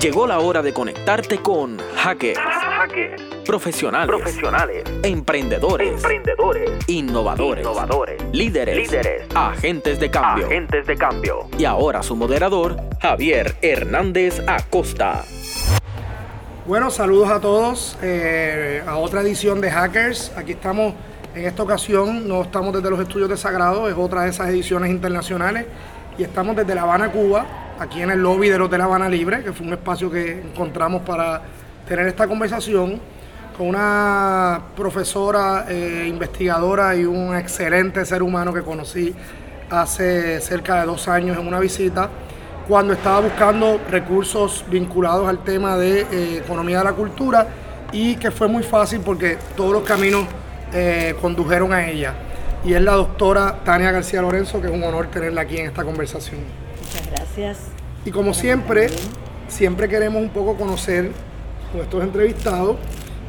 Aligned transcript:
Llegó 0.00 0.26
la 0.26 0.40
hora 0.40 0.60
de 0.60 0.74
conectarte 0.74 1.38
con 1.38 1.78
hackers, 1.96 2.38
profesionales, 3.46 4.08
profesionales, 4.08 4.84
emprendedores, 5.02 5.94
emprendedores, 5.94 6.70
innovadores, 6.86 7.64
innovadores, 7.64 8.22
líderes, 8.30 8.76
líderes, 8.76 9.22
agentes 9.34 9.98
de 9.98 10.10
cambio. 10.10 10.46
agentes 10.46 10.86
de 10.86 10.96
cambio. 10.96 11.48
Y 11.58 11.64
ahora 11.64 12.02
su 12.02 12.14
moderador, 12.14 12.76
Javier 13.00 13.56
Hernández 13.62 14.42
Acosta. 14.46 15.24
Bueno, 16.66 16.90
saludos 16.90 17.30
a 17.30 17.40
todos 17.40 17.96
eh, 18.02 18.82
a 18.86 18.98
otra 18.98 19.22
edición 19.22 19.62
de 19.62 19.70
Hackers. 19.70 20.30
Aquí 20.36 20.52
estamos 20.52 20.92
en 21.34 21.46
esta 21.46 21.62
ocasión, 21.62 22.28
no 22.28 22.42
estamos 22.42 22.74
desde 22.74 22.90
los 22.90 23.00
estudios 23.00 23.30
de 23.30 23.38
Sagrado, 23.38 23.88
es 23.88 23.94
otra 23.96 24.22
de 24.24 24.30
esas 24.30 24.48
ediciones 24.50 24.90
internacionales 24.90 25.64
y 26.18 26.22
estamos 26.22 26.54
desde 26.54 26.74
La 26.74 26.82
Habana, 26.82 27.10
Cuba, 27.10 27.46
aquí 27.78 28.02
en 28.02 28.10
el 28.10 28.20
lobby 28.20 28.48
del 28.48 28.62
Hotel 28.62 28.80
Habana 28.80 29.08
Libre, 29.08 29.42
que 29.42 29.52
fue 29.52 29.66
un 29.66 29.72
espacio 29.72 30.10
que 30.10 30.40
encontramos 30.40 31.02
para 31.02 31.42
tener 31.86 32.06
esta 32.06 32.26
conversación 32.26 33.00
con 33.56 33.68
una 33.68 34.60
profesora, 34.76 35.66
eh, 35.68 36.06
investigadora 36.08 36.94
y 36.94 37.04
un 37.04 37.34
excelente 37.36 38.04
ser 38.04 38.22
humano 38.22 38.52
que 38.52 38.62
conocí 38.62 39.14
hace 39.70 40.40
cerca 40.40 40.80
de 40.80 40.86
dos 40.86 41.08
años 41.08 41.38
en 41.38 41.46
una 41.46 41.58
visita 41.58 42.08
cuando 42.68 42.92
estaba 42.92 43.20
buscando 43.20 43.80
recursos 43.90 44.64
vinculados 44.68 45.28
al 45.28 45.42
tema 45.42 45.76
de 45.76 46.00
eh, 46.00 46.42
economía 46.44 46.78
de 46.78 46.84
la 46.84 46.92
cultura 46.92 47.46
y 47.92 48.16
que 48.16 48.30
fue 48.30 48.48
muy 48.48 48.62
fácil 48.62 49.00
porque 49.00 49.38
todos 49.56 49.72
los 49.72 49.84
caminos 49.84 50.26
eh, 50.72 51.14
condujeron 51.20 51.72
a 51.72 51.88
ella. 51.88 52.14
Y 52.64 52.74
es 52.74 52.82
la 52.82 52.92
doctora 52.92 53.60
Tania 53.64 53.92
García 53.92 54.20
Lorenzo, 54.20 54.60
que 54.60 54.66
es 54.66 54.72
un 54.72 54.82
honor 54.82 55.06
tenerla 55.06 55.42
aquí 55.42 55.56
en 55.56 55.66
esta 55.66 55.84
conversación. 55.84 56.65
Gracias. 57.36 57.68
Y 58.04 58.10
como 58.10 58.32
siempre, 58.32 58.88
siempre 59.48 59.88
queremos 59.88 60.22
un 60.22 60.30
poco 60.30 60.56
conocer 60.56 61.10
con 61.72 61.82
estos 61.82 62.02
entrevistados 62.02 62.76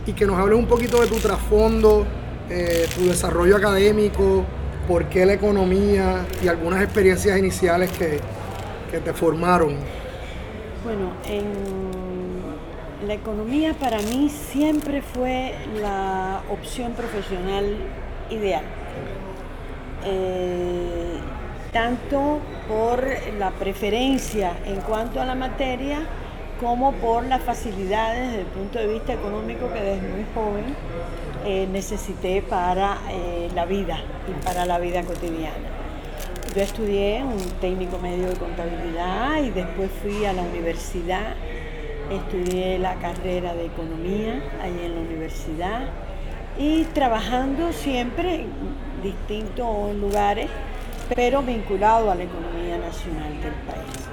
y 0.06 0.14
que 0.14 0.26
nos 0.26 0.40
hables 0.40 0.58
un 0.58 0.68
poquito 0.68 1.02
de 1.02 1.08
tu 1.08 1.16
trasfondo, 1.16 2.06
eh, 2.50 2.88
tu 2.96 3.06
desarrollo 3.06 3.58
académico, 3.58 4.46
por 4.88 5.06
qué 5.10 5.26
la 5.26 5.34
economía 5.34 6.26
y 6.42 6.48
algunas 6.48 6.82
experiencias 6.82 7.38
iniciales 7.38 7.92
que, 7.92 8.20
que 8.90 9.00
te 9.00 9.14
formaron. 9.14 9.76
Bueno, 10.86 11.12
en 11.28 13.08
la 13.08 13.14
economía 13.14 13.74
para 13.74 13.98
mí 14.02 14.30
siempre 14.30 15.02
fue 15.02 15.54
la 15.82 16.42
opción 16.50 16.94
profesional 16.94 17.76
ideal. 18.30 18.64
Eh, 20.06 21.18
tanto 21.78 22.40
por 22.68 23.08
la 23.38 23.52
preferencia 23.52 24.54
en 24.66 24.82
cuanto 24.82 25.22
a 25.22 25.26
la 25.26 25.36
materia 25.36 26.00
como 26.60 26.92
por 26.94 27.24
las 27.26 27.44
facilidades 27.44 28.32
desde 28.32 28.42
el 28.42 28.48
punto 28.48 28.80
de 28.80 28.88
vista 28.88 29.14
económico 29.14 29.72
que 29.72 29.80
desde 29.80 30.08
muy 30.08 30.26
joven 30.34 30.66
eh, 31.46 31.68
necesité 31.72 32.42
para 32.42 32.98
eh, 33.12 33.52
la 33.54 33.66
vida 33.66 34.00
y 34.28 34.44
para 34.44 34.66
la 34.66 34.80
vida 34.80 35.04
cotidiana. 35.04 35.70
Yo 36.56 36.64
estudié 36.64 37.24
un 37.24 37.38
técnico 37.62 38.00
medio 38.00 38.28
de 38.28 38.38
contabilidad 38.38 39.44
y 39.44 39.52
después 39.52 39.92
fui 40.02 40.26
a 40.26 40.34
la 40.34 40.42
universidad, 40.42 41.36
estudié 42.10 42.80
la 42.80 42.96
carrera 42.96 43.54
de 43.54 43.66
economía 43.68 44.42
ahí 44.64 44.82
en 44.84 44.96
la 44.96 45.02
universidad 45.02 45.82
y 46.58 46.86
trabajando 46.86 47.72
siempre 47.72 48.34
en 48.34 48.48
distintos 49.04 49.96
lugares, 49.96 50.50
pero 51.16 51.42
vinculado 51.42 52.12
a 52.12 52.16
la 52.16 52.24
economía 52.24 52.78
nacional 52.78 53.34
del 53.42 53.54
país. 53.54 54.08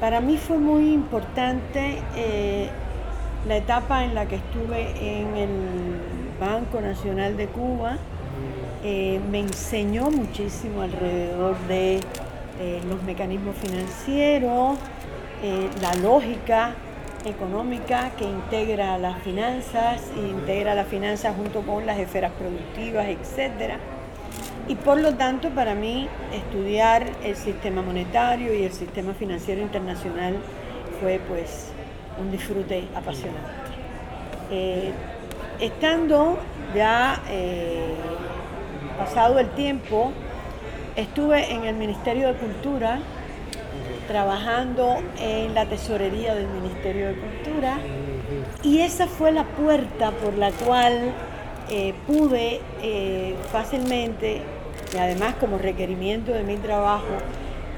Para 0.00 0.20
mí 0.20 0.36
fue 0.36 0.58
muy 0.58 0.92
importante 0.92 2.02
eh, 2.16 2.68
la 3.46 3.56
etapa 3.56 4.04
en 4.04 4.14
la 4.14 4.26
que 4.26 4.36
estuve 4.36 5.20
en 5.20 5.36
el 5.36 5.50
Banco 6.40 6.80
Nacional 6.80 7.36
de 7.36 7.46
Cuba, 7.46 7.98
eh, 8.82 9.20
me 9.30 9.40
enseñó 9.40 10.10
muchísimo 10.10 10.82
alrededor 10.82 11.56
de 11.68 12.00
eh, 12.60 12.80
los 12.88 13.02
mecanismos 13.04 13.54
financieros, 13.56 14.78
la 15.80 15.94
lógica 15.96 16.74
económica 17.24 18.10
que 18.16 18.24
integra 18.24 18.98
las 18.98 19.20
finanzas, 19.22 20.00
integra 20.16 20.74
las 20.74 20.86
finanzas 20.86 21.34
junto 21.36 21.62
con 21.62 21.84
las 21.84 21.98
esferas 21.98 22.32
productivas, 22.32 23.06
etc. 23.06 23.78
Y 24.72 24.74
por 24.74 24.98
lo 24.98 25.12
tanto, 25.16 25.50
para 25.50 25.74
mí, 25.74 26.08
estudiar 26.32 27.04
el 27.22 27.36
sistema 27.36 27.82
monetario 27.82 28.54
y 28.54 28.62
el 28.62 28.72
sistema 28.72 29.12
financiero 29.12 29.60
internacional 29.60 30.36
fue 30.98 31.20
pues 31.28 31.72
un 32.18 32.32
disfrute 32.32 32.84
apasionante. 32.94 33.50
estando 35.60 36.38
ya 36.74 37.20
pasado 38.96 39.38
el 39.40 39.50
tiempo, 39.50 40.10
estuve 40.96 41.52
en 41.52 41.64
el 41.64 41.74
Ministerio 41.74 42.28
de 42.28 42.34
Cultura, 42.34 42.98
trabajando 44.08 45.02
en 45.20 45.52
la 45.52 45.66
tesorería 45.66 46.34
del 46.34 46.48
Ministerio 46.48 47.08
de 47.08 47.16
Cultura, 47.16 47.76
y 48.62 48.80
esa 48.80 49.06
fue 49.06 49.32
la 49.32 49.44
puerta 49.44 50.12
por 50.12 50.38
la 50.38 50.50
cual 50.50 51.12
eh, 51.68 51.92
pude 52.06 52.60
eh, 52.82 53.34
fácilmente, 53.50 54.42
y 54.92 54.98
además 54.98 55.34
como 55.40 55.58
requerimiento 55.58 56.32
de 56.32 56.42
mi 56.42 56.56
trabajo, 56.56 57.18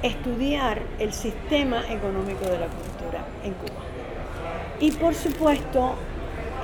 estudiar 0.02 0.82
el 0.98 1.12
sistema 1.12 1.82
económico 1.90 2.44
de 2.44 2.58
la 2.58 2.66
cultura 2.66 3.24
en 3.42 3.54
Cuba. 3.54 3.82
Y 4.80 4.90
por 4.92 5.14
supuesto, 5.14 5.94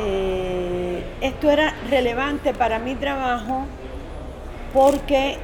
eh, 0.01 1.03
esto 1.21 1.51
era 1.51 1.75
relevante 1.89 2.53
para 2.53 2.79
mi 2.79 2.95
trabajo 2.97 3.65
porque 4.75 5.39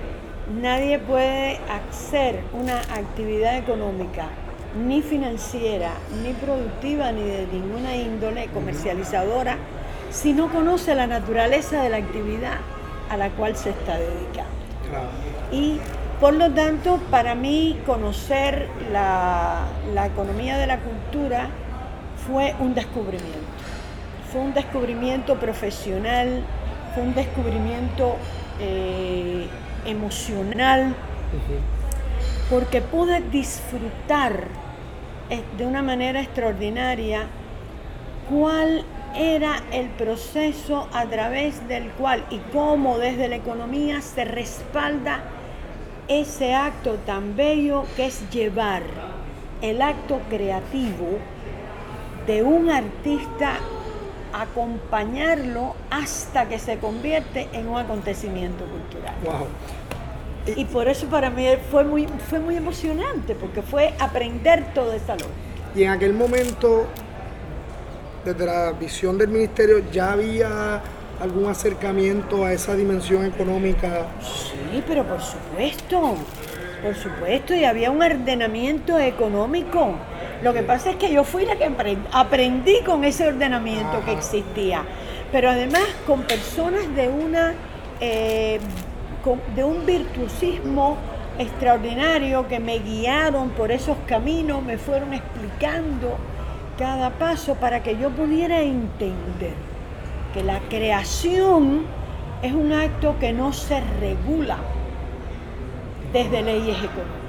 nadie 0.60 0.98
puede 0.98 1.58
hacer 1.70 2.40
una 2.52 2.78
actividad 2.80 3.56
económica 3.56 4.28
ni 4.76 5.00
financiera, 5.00 5.92
ni 6.22 6.32
productiva, 6.34 7.12
ni 7.12 7.22
de 7.22 7.46
ninguna 7.50 7.96
índole 7.96 8.48
comercializadora, 8.48 9.56
si 10.10 10.34
no 10.34 10.52
conoce 10.52 10.94
la 10.94 11.06
naturaleza 11.06 11.82
de 11.82 11.88
la 11.88 11.96
actividad 11.96 12.58
a 13.08 13.16
la 13.16 13.30
cual 13.30 13.56
se 13.56 13.70
está 13.70 13.96
dedicando. 13.98 14.65
Y 15.52 15.78
por 16.20 16.34
lo 16.34 16.50
tanto, 16.52 16.98
para 17.10 17.34
mí 17.34 17.78
conocer 17.86 18.68
la, 18.92 19.66
la 19.94 20.06
economía 20.06 20.56
de 20.58 20.66
la 20.66 20.78
cultura 20.78 21.48
fue 22.26 22.54
un 22.58 22.74
descubrimiento. 22.74 23.38
Fue 24.32 24.40
un 24.40 24.54
descubrimiento 24.54 25.36
profesional, 25.36 26.42
fue 26.94 27.02
un 27.02 27.14
descubrimiento 27.14 28.16
eh, 28.60 29.46
emocional, 29.84 30.94
porque 32.48 32.80
pude 32.80 33.20
disfrutar 33.20 34.48
eh, 35.28 35.42
de 35.58 35.66
una 35.66 35.82
manera 35.82 36.20
extraordinaria 36.20 37.26
cuál 38.30 38.84
era 39.18 39.62
el 39.72 39.88
proceso 39.90 40.88
a 40.92 41.06
través 41.06 41.66
del 41.68 41.88
cual 41.92 42.24
y 42.30 42.38
cómo 42.52 42.98
desde 42.98 43.28
la 43.28 43.36
economía 43.36 44.00
se 44.02 44.24
respalda 44.24 45.20
ese 46.08 46.54
acto 46.54 46.94
tan 47.06 47.36
bello 47.36 47.84
que 47.96 48.06
es 48.06 48.30
llevar 48.30 48.82
el 49.62 49.82
acto 49.82 50.20
creativo 50.28 51.18
de 52.26 52.42
un 52.42 52.70
artista 52.70 53.58
acompañarlo 54.32 55.74
hasta 55.90 56.48
que 56.48 56.58
se 56.58 56.78
convierte 56.78 57.48
en 57.52 57.68
un 57.68 57.78
acontecimiento 57.78 58.64
cultural. 58.64 59.14
Y, 60.54 60.64
por 60.66 60.88
eso 60.88 61.08
para 61.08 61.30
mí 61.30 61.44
fue 61.70 61.82
muy, 61.82 62.06
fue 62.28 62.38
muy 62.38 62.56
emocionante, 62.56 63.34
porque 63.34 63.62
fue 63.62 63.94
aprender 63.98 64.72
toda 64.74 64.94
esa 64.94 65.14
lógica. 65.14 65.32
Y 65.74 65.82
en 65.82 65.90
aquel 65.90 66.12
momento, 66.12 66.86
desde 68.26 68.44
la 68.44 68.72
visión 68.72 69.16
del 69.16 69.28
ministerio, 69.28 69.82
ya 69.92 70.12
había 70.12 70.82
algún 71.20 71.48
acercamiento 71.48 72.44
a 72.44 72.52
esa 72.52 72.74
dimensión 72.74 73.24
económica. 73.24 74.08
Sí, 74.20 74.82
pero 74.86 75.04
por 75.04 75.20
supuesto, 75.22 76.16
por 76.82 76.94
supuesto, 76.96 77.54
y 77.54 77.64
había 77.64 77.90
un 77.90 78.02
ordenamiento 78.02 78.98
económico. 78.98 79.94
Lo 80.42 80.52
que 80.52 80.62
pasa 80.62 80.90
es 80.90 80.96
que 80.96 81.12
yo 81.12 81.22
fui 81.22 81.46
la 81.46 81.56
que 81.56 81.70
aprendí 82.12 82.80
con 82.84 83.04
ese 83.04 83.28
ordenamiento 83.28 84.04
que 84.04 84.12
existía, 84.12 84.82
pero 85.30 85.50
además 85.50 85.84
con 86.06 86.22
personas 86.22 86.94
de 86.94 87.08
una 87.08 87.54
eh, 88.00 88.58
de 89.56 89.64
un 89.64 89.84
virtuosismo 89.86 90.96
extraordinario 91.38 92.46
que 92.46 92.60
me 92.60 92.78
guiaron 92.78 93.50
por 93.50 93.72
esos 93.72 93.96
caminos, 94.06 94.62
me 94.62 94.78
fueron 94.78 95.14
explicando 95.14 96.16
cada 96.78 97.10
paso 97.10 97.54
para 97.54 97.82
que 97.82 97.96
yo 97.96 98.10
pudiera 98.10 98.60
entender 98.60 99.54
que 100.34 100.42
la 100.42 100.60
creación 100.68 101.82
es 102.42 102.52
un 102.52 102.72
acto 102.72 103.16
que 103.18 103.32
no 103.32 103.52
se 103.52 103.80
regula 104.00 104.58
desde 106.12 106.42
leyes 106.42 106.76
económicas 106.76 107.26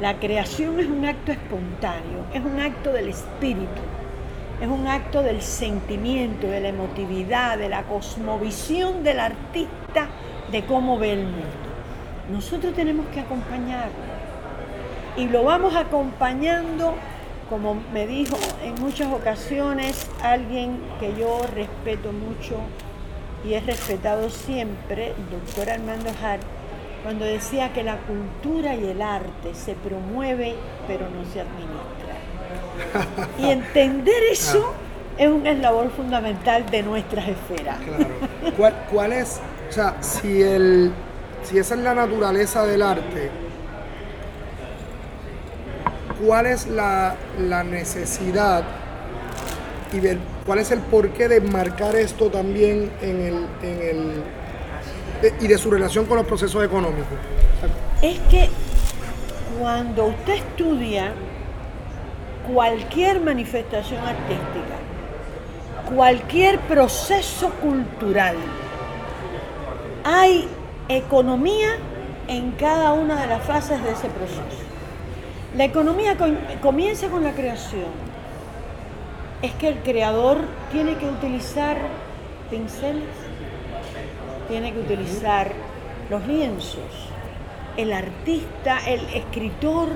La 0.00 0.14
creación 0.14 0.80
es 0.80 0.86
un 0.86 1.04
acto 1.04 1.32
espontáneo, 1.32 2.24
es 2.32 2.44
un 2.44 2.58
acto 2.58 2.92
del 2.92 3.08
espíritu, 3.08 3.82
es 4.60 4.68
un 4.68 4.88
acto 4.88 5.22
del 5.22 5.42
sentimiento, 5.42 6.46
de 6.46 6.60
la 6.60 6.68
emotividad, 6.68 7.58
de 7.58 7.68
la 7.68 7.82
cosmovisión 7.82 9.04
del 9.04 9.20
artista, 9.20 10.08
de 10.50 10.64
cómo 10.64 10.98
ve 10.98 11.12
el 11.12 11.24
mundo. 11.24 11.68
Nosotros 12.32 12.74
tenemos 12.74 13.06
que 13.08 13.20
acompañarlo 13.20 13.92
y 15.16 15.28
lo 15.28 15.44
vamos 15.44 15.76
acompañando, 15.76 16.94
como 17.48 17.74
me 17.92 18.06
dijo 18.06 18.36
en 18.62 18.74
muchas 18.80 19.12
ocasiones 19.12 20.06
alguien 20.22 20.78
que 21.00 21.14
yo 21.14 21.40
respeto 21.54 22.12
mucho 22.12 22.56
y 23.44 23.54
he 23.54 23.60
respetado 23.60 24.30
siempre, 24.30 25.08
el 25.08 25.30
doctor 25.30 25.70
Armando 25.70 26.10
Hart, 26.22 26.42
cuando 27.02 27.26
decía 27.26 27.72
que 27.74 27.82
la 27.82 27.98
cultura 27.98 28.74
y 28.74 28.86
el 28.86 29.02
arte 29.02 29.54
se 29.54 29.74
promueve 29.74 30.54
pero 30.86 31.06
no 31.10 31.24
se 31.30 31.40
administra. 31.40 31.94
Y 33.38 33.50
entender 33.50 34.22
eso 34.32 34.72
ah. 34.74 35.22
es 35.22 35.28
un 35.28 35.46
eslabón 35.46 35.90
fundamental 35.90 36.64
de 36.70 36.82
nuestras 36.82 37.28
esferas. 37.28 37.78
Claro. 37.78 38.74
¿Cuál, 38.90 39.12
es, 39.12 39.40
o 39.68 39.72
sea, 39.72 40.02
si, 40.02 40.42
el, 40.42 40.92
si 41.42 41.58
esa 41.58 41.74
es 41.74 41.80
la 41.80 41.94
naturaleza 41.94 42.64
del 42.64 42.82
arte, 42.82 43.30
cuál 46.24 46.46
es 46.46 46.66
la, 46.66 47.16
necesidad 47.64 48.64
y 49.92 49.98
cuál 50.46 50.58
es 50.58 50.70
el 50.70 50.80
porqué 50.80 51.28
de 51.28 51.40
marcar 51.40 51.94
esto 51.96 52.30
también 52.30 52.90
en 53.00 53.20
el, 53.20 53.46
en 53.62 53.82
el 53.82 54.22
y 55.40 55.46
de 55.46 55.56
su 55.58 55.70
relación 55.70 56.06
con 56.06 56.18
los 56.18 56.26
procesos 56.26 56.62
económicos. 56.64 57.18
Es 58.02 58.18
que 58.30 58.48
cuando 59.58 60.06
usted 60.06 60.34
estudia 60.34 61.12
cualquier 62.52 63.20
manifestación 63.20 64.00
artística, 64.00 64.76
cualquier 65.94 66.58
proceso 66.60 67.50
cultural, 67.62 68.36
hay 70.04 70.48
economía 70.88 71.76
en 72.28 72.52
cada 72.52 72.92
una 72.92 73.20
de 73.20 73.26
las 73.28 73.44
fases 73.44 73.82
de 73.82 73.92
ese 73.92 74.08
proceso. 74.08 74.63
La 75.56 75.66
economía 75.66 76.16
comienza 76.60 77.06
con 77.08 77.22
la 77.22 77.30
creación. 77.30 77.86
Es 79.40 79.52
que 79.52 79.68
el 79.68 79.76
creador 79.82 80.38
tiene 80.72 80.96
que 80.96 81.06
utilizar 81.06 81.76
pinceles, 82.50 83.04
tiene 84.48 84.72
que 84.72 84.80
utilizar 84.80 85.52
los 86.10 86.26
lienzos. 86.26 87.08
El 87.76 87.92
artista, 87.92 88.80
el 88.88 89.00
escritor, 89.14 89.90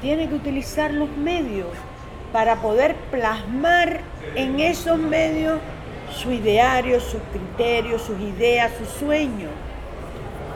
tiene 0.00 0.28
que 0.28 0.34
utilizar 0.34 0.92
los 0.92 1.10
medios 1.16 1.68
para 2.32 2.56
poder 2.56 2.96
plasmar 3.12 4.00
en 4.34 4.58
esos 4.58 4.98
medios 4.98 5.60
su 6.12 6.32
ideario, 6.32 7.00
sus 7.00 7.20
criterios, 7.30 8.02
sus 8.02 8.18
ideas, 8.18 8.72
sus 8.78 8.88
sueños 8.88 9.50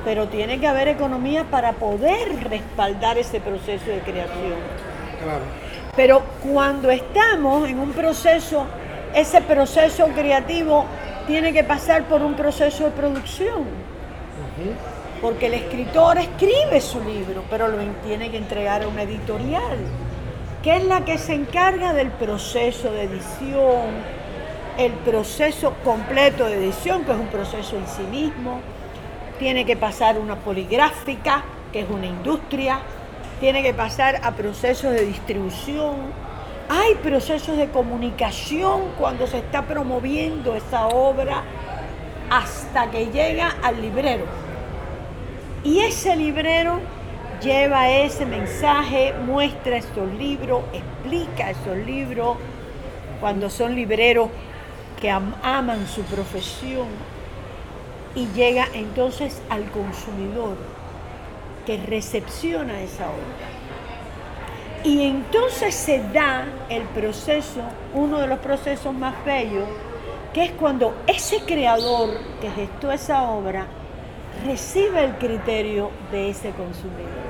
pero 0.07 0.29
tiene 0.29 0.61
que 0.61 0.69
haber 0.69 0.87
economía 0.87 1.43
para 1.51 1.73
poder 1.73 2.49
respaldar 2.49 3.19
ese 3.19 3.41
proceso 3.41 3.87
de 3.87 3.99
creación. 4.03 4.55
Pero 5.97 6.23
cuando 6.45 6.93
estamos 6.93 7.69
en 7.69 7.81
un 7.81 7.91
proceso, 7.91 8.67
ese 9.13 9.41
proceso 9.41 10.07
creativo 10.15 10.85
tiene 11.27 11.53
que 11.53 11.65
pasar 11.65 12.05
por 12.05 12.23
un 12.23 12.35
proceso 12.35 12.85
de 12.85 12.91
producción. 12.93 13.65
Porque 15.21 15.47
el 15.47 15.55
escritor 15.55 16.19
escribe 16.19 16.81
su 16.81 17.03
libro, 17.03 17.43
pero 17.51 17.67
lo 17.67 17.79
tiene 18.05 18.31
que 18.31 18.37
entregar 18.37 18.85
a 18.85 18.87
una 18.87 19.03
editorial, 19.03 19.79
que 20.63 20.77
es 20.77 20.85
la 20.85 21.05
que 21.05 21.19
se 21.19 21.35
encarga 21.35 21.93
del 21.95 22.13
proceso 22.13 22.93
de 22.93 23.03
edición, 23.03 23.91
el 24.79 24.93
proceso 24.93 25.73
completo 25.83 26.47
de 26.47 26.59
edición, 26.65 27.05
que 27.05 27.11
es 27.11 27.19
un 27.19 27.27
proceso 27.27 27.77
en 27.77 27.89
sí 27.89 28.05
mismo, 28.05 28.61
tiene 29.39 29.65
que 29.65 29.77
pasar 29.77 30.19
una 30.19 30.37
poligráfica, 30.37 31.45
que 31.73 31.81
es 31.81 31.91
una 31.91 32.07
industria, 32.07 32.81
tiene 33.41 33.63
que 33.63 33.75
pasar 33.75 34.21
a 34.23 34.33
procesos 34.33 34.93
de 34.93 35.05
distribución. 35.05 35.95
Hay 36.69 36.95
procesos 36.97 37.57
de 37.57 37.69
comunicación 37.69 38.93
cuando 38.99 39.27
se 39.27 39.39
está 39.39 39.63
promoviendo 39.63 40.57
esa 40.57 40.89
obra 40.89 41.43
hasta 42.31 42.91
que 42.91 43.07
llega 43.07 43.55
al 43.63 43.81
librero. 43.81 44.25
Y 45.63 45.81
ese 45.81 46.17
librero 46.17 46.81
lleva 47.43 47.91
ese 47.91 48.25
mensaje, 48.25 49.15
muestra 49.27 49.77
esos 49.77 50.13
libros, 50.19 50.63
explica 50.73 51.51
esos 51.51 51.77
libros, 51.79 52.37
cuando 53.21 53.51
son 53.51 53.75
libreros 53.75 54.29
que 55.01 55.11
aman 55.11 55.87
su 55.87 56.03
profesión, 56.03 56.87
y 58.17 58.27
llega 58.35 58.67
entonces 58.73 59.41
al 59.51 59.71
consumidor 59.71 60.57
que 61.67 61.77
recepciona 61.77 62.81
esa 62.81 63.05
obra. 63.05 63.47
Y 64.83 65.03
entonces 65.07 65.75
se 65.75 66.03
da 66.13 66.47
el 66.71 66.83
proceso, 66.85 67.61
uno 67.93 68.19
de 68.19 68.27
los 68.27 68.39
procesos 68.39 68.95
más 68.95 69.15
bellos, 69.25 69.69
que 70.33 70.45
es 70.45 70.51
cuando 70.53 70.95
ese 71.07 71.41
creador 71.41 72.11
que 72.41 72.51
gestó 72.51 72.91
esa 72.91 73.23
obra 73.23 73.67
recibe 74.47 75.05
el 75.05 75.13
criterio 75.17 75.91
de 76.11 76.31
ese 76.31 76.51
consumidor 76.51 77.27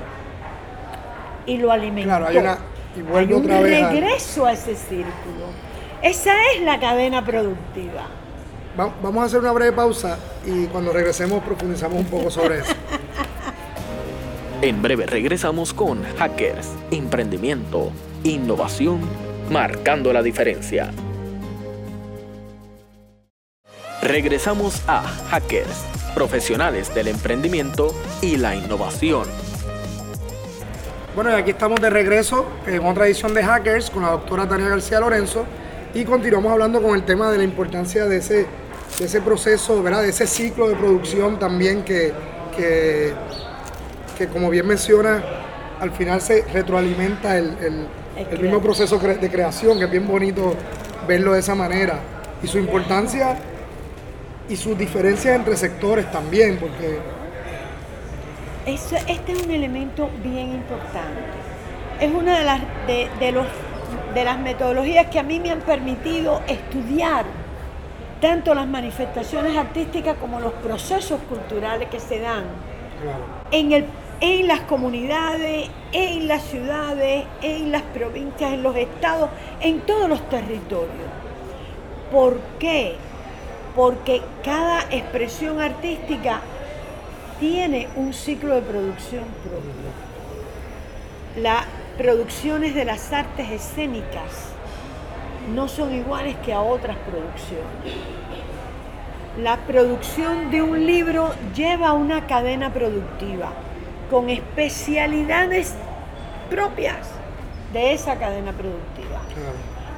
y 1.45 1.57
lo 1.57 1.71
alimenta. 1.71 2.17
Claro, 2.17 2.27
hay, 2.27 2.37
una, 2.37 2.59
y 2.95 3.33
un 3.33 3.47
regreso 3.47 4.45
a 4.45 4.53
ese 4.53 4.75
círculo. 4.75 5.47
Esa 6.01 6.33
es 6.53 6.61
la 6.61 6.79
cadena 6.79 7.25
productiva 7.25 8.03
vamos 8.77 9.23
a 9.23 9.25
hacer 9.25 9.39
una 9.39 9.51
breve 9.51 9.71
pausa 9.71 10.19
y 10.45 10.67
cuando 10.67 10.93
regresemos 10.93 11.43
profundizamos 11.43 11.99
un 11.99 12.05
poco 12.05 12.29
sobre 12.29 12.59
eso. 12.59 12.73
En 14.61 14.81
breve 14.81 15.05
regresamos 15.05 15.73
con 15.73 16.03
Hackers, 16.17 16.69
Emprendimiento, 16.91 17.91
Innovación, 18.23 19.01
marcando 19.51 20.13
la 20.13 20.21
diferencia. 20.23 20.91
Regresamos 24.01 24.81
a 24.87 25.01
Hackers, 25.29 25.85
profesionales 26.15 26.93
del 26.93 27.07
emprendimiento 27.09 27.93
y 28.21 28.37
la 28.37 28.55
innovación. 28.55 29.27
Bueno, 31.15 31.31
y 31.31 31.33
aquí 31.33 31.51
estamos 31.51 31.81
de 31.81 31.89
regreso 31.89 32.45
en 32.67 32.85
otra 32.85 33.07
edición 33.07 33.33
de 33.33 33.43
Hackers 33.43 33.89
con 33.89 34.03
la 34.03 34.11
doctora 34.11 34.47
Tania 34.47 34.69
García 34.69 34.99
Lorenzo 34.99 35.45
y 35.93 36.05
continuamos 36.05 36.51
hablando 36.51 36.81
con 36.81 36.95
el 36.95 37.03
tema 37.03 37.31
de 37.31 37.39
la 37.39 37.43
importancia 37.43 38.05
de 38.05 38.17
ese 38.17 38.45
de 38.99 39.05
ese 39.05 39.21
proceso, 39.21 39.81
¿verdad? 39.83 40.01
de 40.01 40.09
ese 40.09 40.25
ciclo 40.25 40.67
de 40.67 40.75
producción 40.75 41.37
también 41.37 41.83
que, 41.83 42.13
que, 42.55 44.27
como 44.27 44.49
bien 44.49 44.65
menciona, 44.65 45.23
al 45.79 45.91
final 45.91 46.21
se 46.21 46.43
retroalimenta 46.51 47.37
el, 47.37 47.87
mismo 48.41 48.59
proceso 48.61 48.97
de 48.97 49.29
creación, 49.29 49.77
que 49.77 49.85
es 49.85 49.91
bien 49.91 50.07
bonito 50.07 50.55
verlo 51.07 51.33
de 51.33 51.39
esa 51.39 51.53
manera. 51.53 51.99
Y 52.41 52.47
su 52.47 52.57
importancia 52.57 53.37
y 54.49 54.55
sus 54.55 54.77
diferencias 54.77 55.35
entre 55.35 55.55
sectores 55.55 56.11
también, 56.11 56.57
porque... 56.57 56.97
este 58.65 59.31
es 59.31 59.43
un 59.43 59.51
elemento 59.51 60.09
bien 60.23 60.53
importante. 60.53 61.21
Es 61.99 62.11
una 62.11 62.39
de 62.39 62.45
las, 62.45 62.61
de, 63.19 63.31
los, 63.31 63.45
de 64.15 64.23
las 64.23 64.39
metodologías 64.39 65.07
que 65.07 65.19
a 65.19 65.23
mí 65.23 65.39
me 65.39 65.51
han 65.51 65.61
permitido 65.61 66.41
estudiar 66.47 67.25
tanto 68.21 68.53
las 68.55 68.67
manifestaciones 68.67 69.55
artísticas 69.57 70.17
como 70.17 70.39
los 70.39 70.53
procesos 70.53 71.19
culturales 71.29 71.89
que 71.89 71.99
se 71.99 72.19
dan 72.19 72.43
en, 73.51 73.71
el, 73.71 73.85
en 74.21 74.47
las 74.47 74.61
comunidades, 74.61 75.69
en 75.91 76.27
las 76.27 76.43
ciudades, 76.43 77.25
en 77.41 77.71
las 77.71 77.83
provincias, 77.83 78.53
en 78.53 78.63
los 78.63 78.75
estados, 78.75 79.29
en 79.61 79.81
todos 79.81 80.09
los 80.09 80.27
territorios. 80.29 81.09
¿Por 82.11 82.39
qué? 82.59 82.95
Porque 83.75 84.21
cada 84.43 84.81
expresión 84.89 85.61
artística 85.61 86.41
tiene 87.39 87.87
un 87.95 88.13
ciclo 88.13 88.55
de 88.55 88.61
producción 88.61 89.25
propio. 89.43 90.07
Las 91.41 91.65
producciones 91.97 92.73
de 92.73 92.85
las 92.85 93.13
artes 93.13 93.51
escénicas 93.51 94.56
no 95.53 95.67
son 95.67 95.93
iguales 95.93 96.35
que 96.45 96.53
a 96.53 96.61
otras 96.61 96.97
producciones. 96.97 97.65
La 99.41 99.57
producción 99.57 100.49
de 100.49 100.61
un 100.61 100.85
libro 100.85 101.31
lleva 101.55 101.93
una 101.93 102.25
cadena 102.25 102.73
productiva 102.73 103.51
con 104.09 104.29
especialidades 104.29 105.75
propias 106.49 107.09
de 107.73 107.93
esa 107.93 108.15
cadena 108.17 108.51
productiva. 108.51 109.21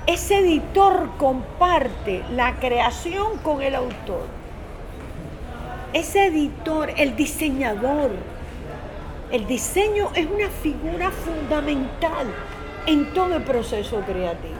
Ese 0.08 0.39
editor 0.39 1.12
comparte 1.18 2.24
la 2.32 2.56
creación 2.56 3.38
con 3.38 3.62
el 3.62 3.75
autor. 3.75 4.25
Ese 5.94 6.25
editor, 6.25 6.91
el 6.98 7.15
diseñador, 7.15 8.12
El 9.32 9.46
diseño 9.46 10.10
es 10.15 10.25
una 10.25 10.50
figura 10.50 11.12
fundamental 11.12 12.25
en 12.88 13.13
todo 13.13 13.36
el 13.36 13.44
proceso 13.44 14.01
creativo, 14.01 14.58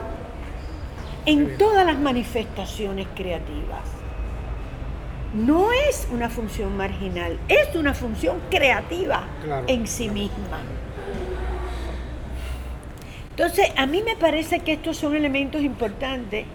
en 1.26 1.58
todas 1.58 1.86
las 1.86 2.00
manifestaciones 2.00 3.08
creativas. 3.16 3.84
No 5.34 5.72
es 5.72 6.08
una 6.12 6.30
función 6.30 6.76
marginal, 6.76 7.38
es 7.48 7.76
una 7.76 7.94
función 7.94 8.40
creativa 8.50 9.28
en 9.68 9.86
sí 9.86 10.10
misma. 10.10 10.60
Entonces, 13.30 13.72
a 13.78 13.86
mí 13.86 14.02
me 14.02 14.16
parece 14.16 14.60
que 14.62 14.74
estos 14.74 14.98
son 14.98 15.16
elementos 15.16 15.62
importantes 15.62 16.46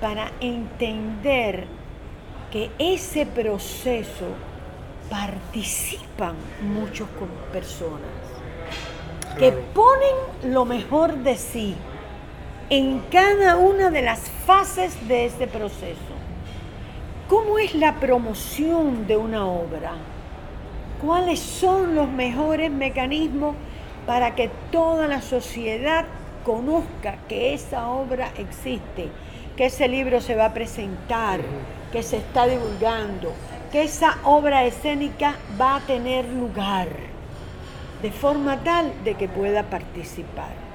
para 0.00 0.32
entender 0.40 1.66
que 2.50 2.70
ese 2.78 3.26
proceso 3.26 4.26
participan 5.10 6.34
muchos 6.62 7.08
personas 7.52 8.00
que 9.38 9.52
ponen 9.52 10.54
lo 10.54 10.64
mejor 10.64 11.16
de 11.18 11.36
sí 11.36 11.76
en 12.70 13.00
cada 13.10 13.56
una 13.56 13.90
de 13.90 14.02
las 14.02 14.20
fases 14.46 15.06
de 15.06 15.26
ese 15.26 15.46
proceso. 15.46 16.14
¿Cómo 17.28 17.58
es 17.58 17.74
la 17.74 17.96
promoción 17.96 19.06
de 19.06 19.16
una 19.16 19.46
obra? 19.46 19.92
¿Cuáles 21.04 21.40
son 21.40 21.94
los 21.94 22.08
mejores 22.08 22.70
mecanismos 22.70 23.54
para 24.06 24.34
que 24.34 24.50
toda 24.70 25.06
la 25.06 25.20
sociedad 25.20 26.06
conozca 26.44 27.16
que 27.28 27.54
esa 27.54 27.88
obra 27.88 28.30
existe, 28.38 29.08
que 29.56 29.66
ese 29.66 29.88
libro 29.88 30.20
se 30.20 30.34
va 30.34 30.46
a 30.46 30.54
presentar, 30.54 31.40
que 31.92 32.02
se 32.02 32.18
está 32.18 32.46
divulgando, 32.46 33.32
que 33.72 33.82
esa 33.82 34.18
obra 34.24 34.64
escénica 34.64 35.36
va 35.60 35.76
a 35.76 35.80
tener 35.80 36.26
lugar, 36.26 36.88
de 38.02 38.10
forma 38.10 38.58
tal 38.62 38.92
de 39.04 39.14
que 39.14 39.28
pueda 39.28 39.64
participar. 39.64 40.73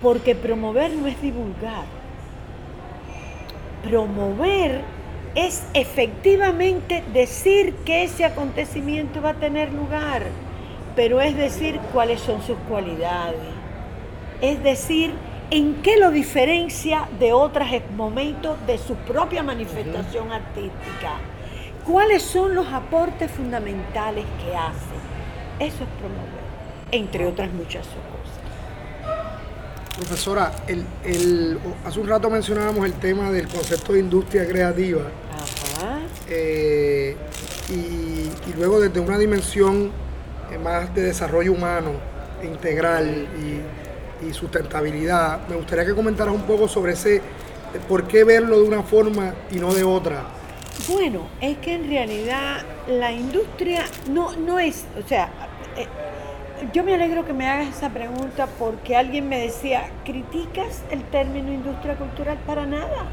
Porque 0.00 0.34
promover 0.34 0.92
no 0.92 1.06
es 1.06 1.20
divulgar. 1.20 1.84
Promover 3.82 4.82
es 5.34 5.64
efectivamente 5.74 7.04
decir 7.12 7.74
que 7.84 8.04
ese 8.04 8.24
acontecimiento 8.24 9.22
va 9.22 9.30
a 9.30 9.34
tener 9.34 9.72
lugar, 9.72 10.22
pero 10.96 11.20
es 11.20 11.36
decir 11.36 11.78
cuáles 11.92 12.20
son 12.20 12.42
sus 12.42 12.56
cualidades. 12.68 13.40
Es 14.40 14.62
decir, 14.62 15.12
en 15.50 15.82
qué 15.82 15.96
lo 15.96 16.10
diferencia 16.10 17.08
de 17.18 17.32
otros 17.32 17.68
momentos 17.96 18.56
de 18.66 18.78
su 18.78 18.94
propia 18.94 19.42
manifestación 19.42 20.32
artística 20.32 21.18
cuáles 21.88 22.22
son 22.22 22.54
los 22.54 22.66
aportes 22.66 23.30
fundamentales 23.30 24.26
que 24.44 24.54
hace. 24.54 24.98
Eso 25.58 25.84
es 25.84 25.90
promover, 25.98 26.44
entre 26.92 27.26
otras 27.26 27.50
muchas 27.52 27.86
cosas. 27.86 28.17
Profesora, 29.98 30.52
hace 31.84 32.00
un 32.00 32.08
rato 32.08 32.30
mencionábamos 32.30 32.86
el 32.86 32.92
tema 32.94 33.32
del 33.32 33.48
concepto 33.48 33.92
de 33.92 33.98
industria 33.98 34.46
creativa. 34.46 35.02
Ajá. 35.34 35.98
Eh, 36.28 37.16
y, 37.68 38.54
luego 38.56 38.80
desde 38.80 39.00
una 39.00 39.18
dimensión 39.18 39.90
eh, 40.52 40.58
más 40.58 40.94
de 40.94 41.02
desarrollo 41.02 41.52
humano, 41.52 41.92
integral 42.44 43.26
y, 44.22 44.26
y, 44.26 44.32
sustentabilidad, 44.32 45.46
me 45.48 45.56
gustaría 45.56 45.84
que 45.84 45.94
comentaras 45.94 46.34
un 46.34 46.42
poco 46.42 46.68
sobre 46.68 46.92
ese, 46.92 47.20
por 47.88 48.06
qué 48.06 48.22
verlo 48.22 48.60
de 48.60 48.68
una 48.68 48.82
forma 48.82 49.34
y 49.50 49.56
no 49.56 49.74
de 49.74 49.84
otra 49.84 50.38
bueno, 50.86 51.28
es 51.40 51.58
que 51.58 51.74
en 51.74 51.88
realidad 51.88 52.62
la 52.86 53.12
industria 53.12 53.84
no, 54.08 54.34
no 54.36 54.58
es, 54.58 54.86
o 54.96 55.06
sea, 55.06 55.28
eh, 55.76 55.86
yo 56.72 56.84
me 56.84 56.94
alegro 56.94 57.24
que 57.24 57.32
me 57.32 57.48
hagas 57.48 57.68
esa 57.68 57.90
pregunta 57.90 58.48
porque 58.58 58.96
alguien 58.96 59.28
me 59.28 59.38
decía, 59.38 59.88
¿criticas 60.04 60.82
el 60.90 61.02
término 61.04 61.52
industria 61.52 61.94
cultural? 61.96 62.38
Para 62.46 62.66
nada. 62.66 63.06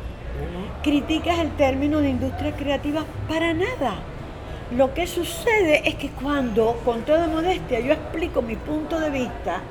¿Criticas 0.83 1.39
el 1.39 1.51
término 1.51 1.99
de 1.99 2.09
industria 2.09 2.55
creativa? 2.55 3.05
Para 3.27 3.53
nada. 3.53 3.95
Lo 4.75 4.93
que 4.93 5.07
sucede 5.07 5.87
es 5.87 5.95
que 5.95 6.09
cuando, 6.09 6.81
con 6.83 7.03
toda 7.03 7.27
modestia, 7.27 7.79
yo 7.79 7.93
explico 7.93 8.41
mi 8.41 8.55
punto 8.55 8.99
de 8.99 9.09
vista, 9.09 9.61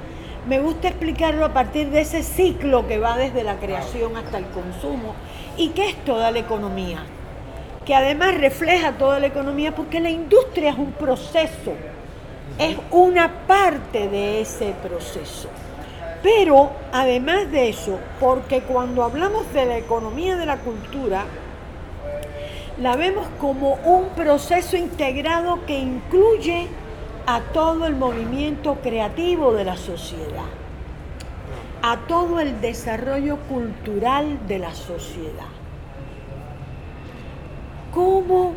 me 0.49 0.61
gusta 0.61 0.89
explicarlo 0.89 1.45
a 1.45 1.53
partir 1.53 1.91
de 1.91 2.01
ese 2.01 2.23
ciclo 2.23 2.87
que 2.87 2.99
va 2.99 3.17
desde 3.17 3.45
la 3.45 3.57
creación 3.57 4.17
hasta 4.17 4.39
el 4.39 4.47
consumo 4.47 5.15
y 5.57 5.71
que 5.71 5.89
es 5.89 5.97
toda 6.05 6.31
la 6.31 6.39
economía 6.39 7.05
que 7.85 7.95
además 7.95 8.39
refleja 8.39 8.93
toda 8.93 9.21
la 9.21 9.27
economía 9.27 9.75
porque 9.75 10.01
la 10.01 10.11
industria 10.11 10.71
es 10.71 10.79
un 10.79 10.93
proceso, 10.93 11.75
es 12.59 12.77
una 12.91 13.47
parte 13.47 14.09
de 14.09 14.41
ese 14.41 14.75
proceso. 14.83 15.49
Pero 16.23 16.71
además 16.93 17.51
de 17.51 17.69
eso, 17.69 17.99
porque 18.21 18.63
cuando 18.63 19.03
hablamos 19.03 19.53
de 19.53 19.67
la 19.67 19.77
economía 19.77 20.37
de 20.37 20.47
la 20.47 20.59
cultura, 20.59 21.25
la 22.81 22.97
vemos 22.97 23.27
como 23.41 23.75
un 23.85 24.09
proceso 24.11 24.77
integrado 24.77 25.65
que 25.67 25.79
incluye 25.79 26.69
a 27.27 27.41
todo 27.41 27.87
el 27.87 27.95
movimiento 27.95 28.77
creativo 28.83 29.53
de 29.53 29.65
la 29.65 29.77
sociedad, 29.77 30.49
a 31.83 31.99
todo 32.09 32.41
el 32.41 32.61
desarrollo 32.61 33.37
cultural 33.49 34.47
de 34.49 34.59
la 34.59 34.75
sociedad 34.75 35.55
cómo 37.95 38.53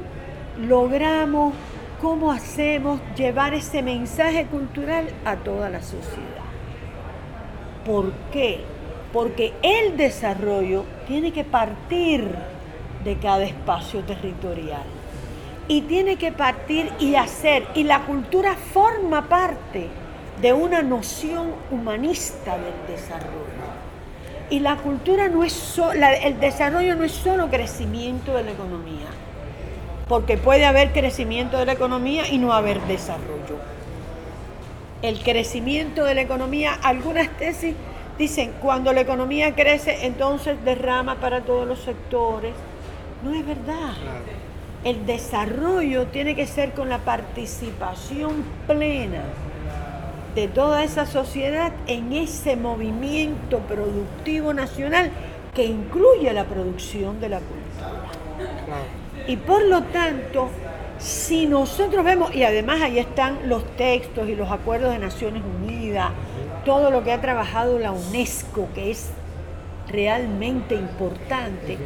logramos, 0.60 1.54
cómo 2.02 2.32
hacemos 2.32 3.00
llevar 3.16 3.54
ese 3.54 3.82
mensaje 3.82 4.46
cultural 4.46 5.10
a 5.26 5.36
toda 5.38 5.70
la 5.70 5.82
sociedad. 5.82 6.46
¿Por 7.86 8.12
qué? 8.32 8.62
Porque 9.14 9.54
el 9.62 9.98
desarrollo 9.98 10.84
tiene 11.08 11.32
que 11.32 11.44
partir 11.44 12.30
de 13.04 13.18
cada 13.18 13.44
espacio 13.46 14.02
territorial 14.04 14.84
y 15.68 15.82
tiene 15.82 16.16
que 16.18 16.32
partir 16.32 16.92
y 17.00 17.16
hacer, 17.16 17.68
y 17.76 17.84
la 17.84 18.06
cultura 18.06 18.56
forma 18.56 19.28
parte 19.28 19.88
de 20.42 20.54
una 20.54 20.82
noción 20.82 21.52
humanista 21.72 22.58
del 22.58 22.96
desarrollo. 22.96 23.28
Y 24.50 24.60
la 24.60 24.78
cultura 24.78 25.28
no 25.28 25.44
es 25.44 25.52
solo, 25.52 26.08
el 26.24 26.40
desarrollo 26.40 26.96
no 26.96 27.04
es 27.04 27.12
solo 27.12 27.50
crecimiento 27.50 28.34
de 28.34 28.44
la 28.44 28.52
economía, 28.52 29.08
porque 30.10 30.38
puede 30.38 30.66
haber 30.66 30.94
crecimiento 30.94 31.58
de 31.58 31.66
la 31.66 31.74
economía 31.74 32.28
y 32.30 32.38
no 32.38 32.54
haber 32.54 32.82
desarrollo. 32.84 33.58
El 35.02 35.22
crecimiento 35.22 36.06
de 36.06 36.16
la 36.16 36.22
economía, 36.22 36.74
algunas 36.82 37.30
tesis 37.38 37.76
dicen, 38.18 38.54
cuando 38.62 38.94
la 38.94 39.02
economía 39.02 39.54
crece, 39.54 40.06
entonces 40.06 40.58
derrama 40.64 41.16
para 41.16 41.42
todos 41.42 41.68
los 41.68 41.80
sectores. 41.80 42.54
No 43.24 43.34
es 43.34 43.46
verdad. 43.46 43.94
El 44.84 45.06
desarrollo 45.06 46.08
tiene 46.08 46.36
que 46.36 46.48
ser 46.48 46.72
con 46.74 46.90
la 46.90 47.00
participación 47.00 48.44
plena 48.66 49.24
de 50.34 50.48
toda 50.48 50.84
esa 50.84 51.06
sociedad 51.06 51.74
en 51.88 52.14
ese 52.14 52.56
movimiento 52.56 53.60
productivo 53.60 54.54
nacional 54.54 55.12
que 55.54 55.66
incluye 55.66 56.32
la 56.32 56.46
producción 56.46 57.20
de 57.20 57.30
la 57.30 57.40
cultura. 57.40 58.97
Y 59.28 59.38
por 59.38 59.64
lo 59.64 59.84
tanto, 59.84 60.50
si 61.00 61.46
nosotros 61.46 62.04
vemos, 62.04 62.34
y 62.34 62.44
además 62.44 62.82
ahí 62.82 62.98
están 62.98 63.40
los 63.48 63.64
textos 63.76 64.28
y 64.30 64.36
los 64.36 64.52
acuerdos 64.52 64.92
de 64.92 65.00
Naciones 65.00 65.44
Unidas, 65.62 66.10
todo 66.66 66.92
lo 66.92 67.04
que 67.04 67.12
ha 67.12 67.22
trabajado 67.22 67.78
la 67.80 67.92
UNESCO, 67.92 68.68
que 68.74 68.92
es 68.92 69.10
realmente 69.90 70.76
importante, 70.76 71.78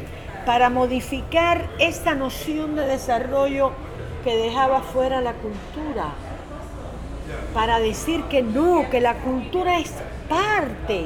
para 0.45 0.69
modificar 0.69 1.67
esta 1.79 2.15
noción 2.15 2.75
de 2.75 2.85
desarrollo 2.85 3.71
que 4.23 4.35
dejaba 4.35 4.81
fuera 4.81 5.21
la 5.21 5.33
cultura, 5.33 6.13
para 7.53 7.79
decir 7.79 8.23
que 8.23 8.41
no, 8.41 8.89
que 8.89 9.01
la 9.01 9.15
cultura 9.15 9.79
es 9.79 9.93
parte 10.29 11.05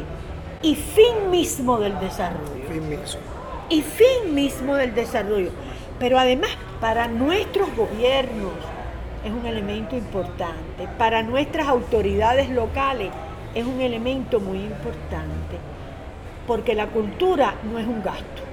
y 0.62 0.76
fin 0.76 1.30
mismo 1.32 1.80
del 1.80 2.00
desarrollo. 2.00 2.66
Fin 2.70 2.90
mismo. 2.90 3.22
Y 3.70 3.82
fin 3.82 4.34
mismo 4.34 4.76
del 4.76 4.94
desarrollo. 4.94 5.52
Pero 6.00 6.20
además 6.20 6.52
para 6.82 7.08
nuestros 7.08 7.74
gobiernos 7.76 8.54
es 9.24 9.32
un 9.32 9.46
elemento 9.46 9.96
importante, 9.96 10.88
para 10.98 11.24
nuestras 11.24 11.68
autoridades 11.68 12.50
locales 12.50 13.10
es 13.56 13.66
un 13.66 13.82
elemento 13.82 14.40
muy 14.40 14.58
importante, 14.58 15.58
porque 16.46 16.76
la 16.76 16.88
cultura 16.88 17.56
no 17.64 17.80
es 17.80 17.88
un 17.88 18.04
gasto, 18.04 18.44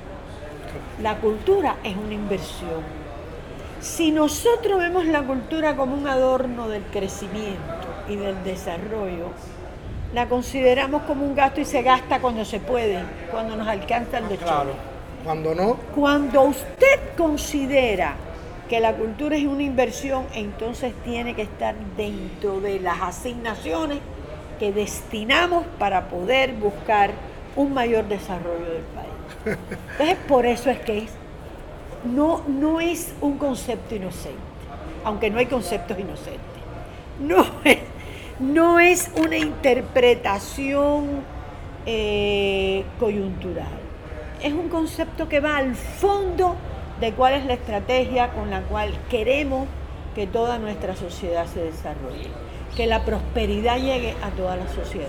la 1.02 1.16
cultura 1.16 1.76
es 1.82 1.96
una 1.96 2.14
inversión. 2.14 3.02
Si 3.80 4.12
nosotros 4.12 4.78
vemos 4.78 5.04
la 5.06 5.22
cultura 5.22 5.74
como 5.74 5.94
un 5.94 6.06
adorno 6.06 6.68
del 6.68 6.84
crecimiento 6.84 7.58
y 8.08 8.14
del 8.14 8.42
desarrollo, 8.44 9.30
la 10.14 10.28
consideramos 10.28 11.02
como 11.02 11.24
un 11.24 11.34
gasto 11.34 11.60
y 11.60 11.64
se 11.64 11.82
gasta 11.82 12.20
cuando 12.20 12.44
se 12.44 12.60
puede, 12.60 13.02
cuando 13.30 13.56
nos 13.56 13.66
alcanzan 13.66 14.28
de 14.28 14.36
Claro. 14.36 14.91
Cuando 15.24 15.54
no. 15.54 15.76
Cuando 15.94 16.42
usted 16.42 17.14
considera 17.16 18.14
que 18.68 18.80
la 18.80 18.94
cultura 18.94 19.36
es 19.36 19.44
una 19.44 19.62
inversión, 19.62 20.24
entonces 20.34 20.94
tiene 21.04 21.34
que 21.34 21.42
estar 21.42 21.74
dentro 21.96 22.60
de 22.60 22.80
las 22.80 23.00
asignaciones 23.02 23.98
que 24.58 24.72
destinamos 24.72 25.64
para 25.78 26.08
poder 26.08 26.54
buscar 26.54 27.10
un 27.56 27.74
mayor 27.74 28.06
desarrollo 28.08 28.64
del 28.64 28.82
país. 28.94 29.58
Entonces, 29.92 30.16
por 30.26 30.46
eso 30.46 30.70
es 30.70 30.78
que 30.80 31.06
no, 32.04 32.42
no 32.48 32.80
es 32.80 33.12
un 33.20 33.38
concepto 33.38 33.94
inocente, 33.94 34.38
aunque 35.04 35.30
no 35.30 35.38
hay 35.38 35.46
conceptos 35.46 35.98
inocentes. 35.98 36.40
No 37.20 37.44
es, 37.64 37.78
no 38.38 38.80
es 38.80 39.10
una 39.16 39.36
interpretación 39.36 41.22
eh, 41.84 42.84
coyuntural. 42.98 43.81
Es 44.42 44.52
un 44.52 44.68
concepto 44.68 45.28
que 45.28 45.38
va 45.38 45.56
al 45.56 45.76
fondo 45.76 46.56
de 47.00 47.12
cuál 47.12 47.34
es 47.34 47.46
la 47.46 47.54
estrategia 47.54 48.30
con 48.32 48.50
la 48.50 48.62
cual 48.62 48.92
queremos 49.08 49.68
que 50.14 50.26
toda 50.26 50.58
nuestra 50.58 50.96
sociedad 50.96 51.46
se 51.46 51.60
desarrolle, 51.60 52.28
que 52.76 52.86
la 52.86 53.04
prosperidad 53.04 53.76
llegue 53.78 54.14
a 54.22 54.30
toda 54.30 54.56
la 54.56 54.68
sociedad. 54.68 55.08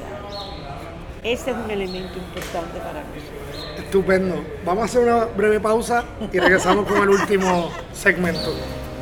Ese 1.24 1.52
es 1.52 1.58
un 1.58 1.72
elemento 1.72 2.18
importante 2.18 2.80
para 2.80 3.02
nosotros. 3.02 3.80
Estupendo. 3.86 4.36
Vamos 4.66 4.84
a 4.84 4.86
hacer 4.86 5.02
una 5.02 5.26
breve 5.26 5.60
pausa 5.60 6.04
y 6.32 6.40
regresamos 6.40 6.86
con 6.86 7.02
el 7.02 7.10
último 7.10 7.70
segmento. 7.94 8.54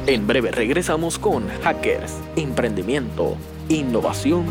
En 0.07 0.27
breve 0.27 0.51
regresamos 0.51 1.19
con 1.19 1.49
Hackers, 1.61 2.17
Emprendimiento, 2.35 3.35
Innovación, 3.69 4.45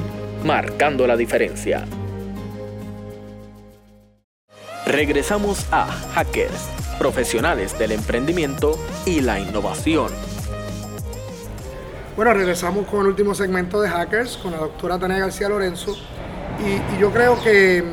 marcando 0.45 1.07
la 1.07 1.17
diferencia. 1.17 1.87
Regresamos 4.91 5.67
a 5.71 5.87
Hackers, 5.87 6.69
profesionales 6.99 7.79
del 7.79 7.93
emprendimiento 7.93 8.77
y 9.07 9.21
la 9.21 9.39
innovación. 9.39 10.11
Bueno, 12.17 12.35
regresamos 12.35 12.89
con 12.89 13.03
el 13.03 13.07
último 13.07 13.33
segmento 13.33 13.81
de 13.81 13.89
Hackers 13.89 14.37
con 14.39 14.51
la 14.51 14.59
doctora 14.59 14.99
Tania 14.99 15.19
García 15.19 15.49
Lorenzo. 15.49 15.97
Y, 16.59 17.01
yo 17.01 17.13
creo 17.13 17.41
que 17.41 17.85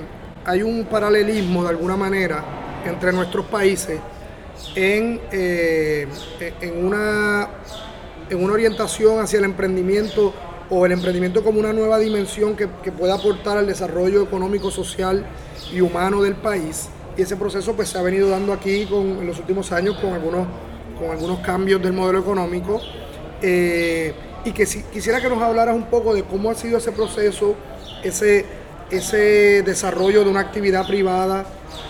hay 0.44 0.64
un 0.64 0.86
paralelismo 0.86 1.62
de 1.62 1.70
alguna 1.70 1.96
manera 1.96 2.44
entre 2.84 3.14
nuestros 3.14 3.46
países 3.46 4.00
en, 4.74 5.22
eh, 5.32 6.08
en, 6.62 6.84
una, 6.84 7.48
en 8.28 8.44
una 8.44 8.54
orientación 8.54 9.20
hacia 9.20 9.38
el 9.38 9.46
emprendimiento 9.46 10.34
o 10.72 10.84
el 10.88 10.94
emprendimiento 10.94 11.44
como 11.44 11.60
una 11.60 11.74
nueva 11.74 12.00
dimensión 12.00 12.56
que, 12.56 12.68
que 12.84 12.92
pueda 12.92 13.14
aportar 13.14 13.60
al 13.60 13.68
desarrollo 13.68 14.24
económico, 14.24 14.72
social 14.72 15.24
y 15.74 15.82
humano 15.82 16.22
del 16.22 16.36
país. 16.36 16.90
Y 17.18 17.24
ese 17.24 17.36
proceso 17.36 17.74
pues 17.74 17.90
se 17.90 17.98
ha 17.98 18.02
venido 18.02 18.30
dando 18.30 18.54
aquí 18.54 18.86
con, 18.86 19.20
en 19.20 19.28
los 19.28 19.40
últimos 19.40 19.72
años 19.72 19.98
con 20.00 20.14
algunos, 20.14 20.48
con 21.00 21.12
algunos 21.12 21.40
cambios 21.40 21.82
del 21.82 21.94
modelo 21.94 22.20
económico. 22.20 22.80
Eh, 23.42 24.14
y 24.46 24.52
que 24.52 24.66
si, 24.66 24.84
quisiera 24.84 25.20
que 25.20 25.30
nos 25.30 25.42
hablaras 25.42 25.76
un 25.76 25.86
poco 25.86 26.14
de 26.14 26.24
cómo 26.24 26.50
ha 26.50 26.56
sido 26.56 26.78
ese 26.78 26.92
proceso, 26.92 27.56
ese, 28.04 28.46
ese 28.92 29.64
desarrollo 29.64 30.24
de 30.24 30.30
una 30.30 30.40
actividad 30.40 30.88
privada 30.88 31.46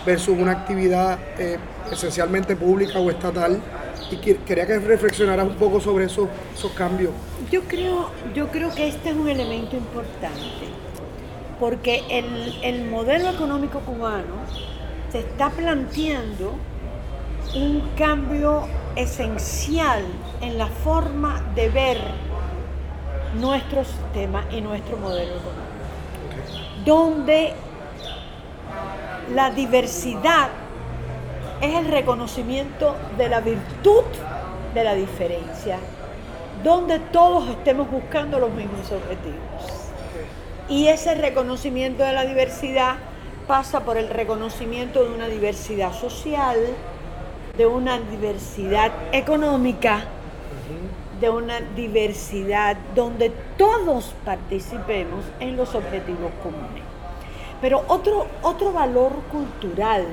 versus 0.06 0.38
una 0.38 0.54
actividad 0.54 1.20
eh, 1.38 1.58
esencialmente 1.92 2.56
pública 2.56 3.00
o 3.00 3.10
estatal. 3.12 3.62
Y 4.10 4.16
quería 4.18 4.66
que 4.66 4.80
reflexionaras 4.80 5.46
un 5.46 5.56
poco 5.56 5.82
sobre 5.82 6.06
esos, 6.06 6.30
esos 6.56 6.72
cambios. 6.72 7.12
Yo 7.52 7.62
creo, 7.64 8.10
yo 8.34 8.48
creo 8.48 8.74
que 8.74 8.88
este 8.88 9.10
es 9.10 9.16
un 9.16 9.28
elemento 9.28 9.76
importante, 9.76 10.66
porque 11.60 12.04
el, 12.10 12.60
el 12.64 12.90
modelo 12.90 13.30
económico 13.30 13.80
cubano 13.80 14.36
se 15.12 15.20
está 15.20 15.50
planteando 15.50 16.54
un 17.56 17.90
cambio 17.98 18.68
esencial 18.96 20.04
en 20.42 20.58
la 20.58 20.68
forma 20.68 21.42
de 21.56 21.70
ver 21.70 21.98
nuestro 23.40 23.84
sistema 23.84 24.46
y 24.52 24.62
nuestro 24.62 24.98
modelo 24.98 25.36
económico, 25.36 25.64
donde 26.86 27.54
la 29.34 29.52
diversidad 29.52 30.50
es 31.62 31.76
el 31.76 31.86
reconocimiento 31.88 32.96
de 33.18 33.30
la 33.30 33.42
virtud 33.42 34.04
de 34.74 34.84
la 34.84 34.94
diferencia, 34.94 35.78
donde 36.64 37.00
todos 37.00 37.50
estemos 37.50 37.90
buscando 37.90 38.40
los 38.40 38.52
mismos 38.52 38.92
objetivos. 38.92 39.77
Y 40.70 40.88
ese 40.88 41.16
reconocimiento 41.16 42.04
de 42.04 42.14
la 42.14 42.26
diversidad 42.26 42.96
pasa 43.48 43.86
por 43.86 43.98
el 43.98 44.10
reconocimiento 44.10 45.04
de 45.04 45.10
una 45.10 45.28
diversidad 45.28 45.94
social, 45.94 46.58
de 47.58 47.66
una 47.66 48.00
diversidad 48.00 48.92
económica, 49.14 50.04
de 51.22 51.30
una 51.30 51.62
diversidad 51.62 52.78
donde 52.94 53.32
todos 53.58 54.14
participemos 54.26 55.24
en 55.40 55.56
los 55.56 55.74
objetivos 55.74 56.32
comunes. 56.44 56.84
Pero 57.62 57.84
otro, 57.88 58.28
otro 58.44 58.72
valor 58.72 59.14
cultural 59.32 60.06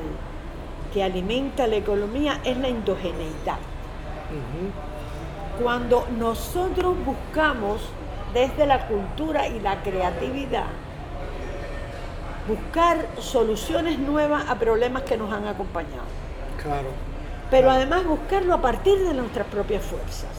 que 0.94 1.02
alimenta 1.02 1.66
la 1.66 1.76
economía 1.76 2.40
es 2.44 2.56
la 2.56 2.68
endogeneidad. 2.68 3.58
Cuando 5.60 6.06
nosotros 6.18 6.94
buscamos 7.04 7.80
desde 8.34 8.66
la 8.66 8.86
cultura 8.86 9.48
y 9.48 9.60
la 9.60 9.82
creatividad, 9.82 10.66
buscar 12.48 13.06
soluciones 13.18 13.98
nuevas 13.98 14.44
a 14.48 14.58
problemas 14.58 15.04
que 15.04 15.16
nos 15.16 15.32
han 15.32 15.46
acompañado. 15.46 16.04
Claro. 16.62 16.88
Pero 17.50 17.70
además 17.70 18.04
buscarlo 18.04 18.54
a 18.54 18.60
partir 18.60 18.98
de 18.98 19.14
nuestras 19.14 19.46
propias 19.46 19.82
fuerzas. 19.84 20.30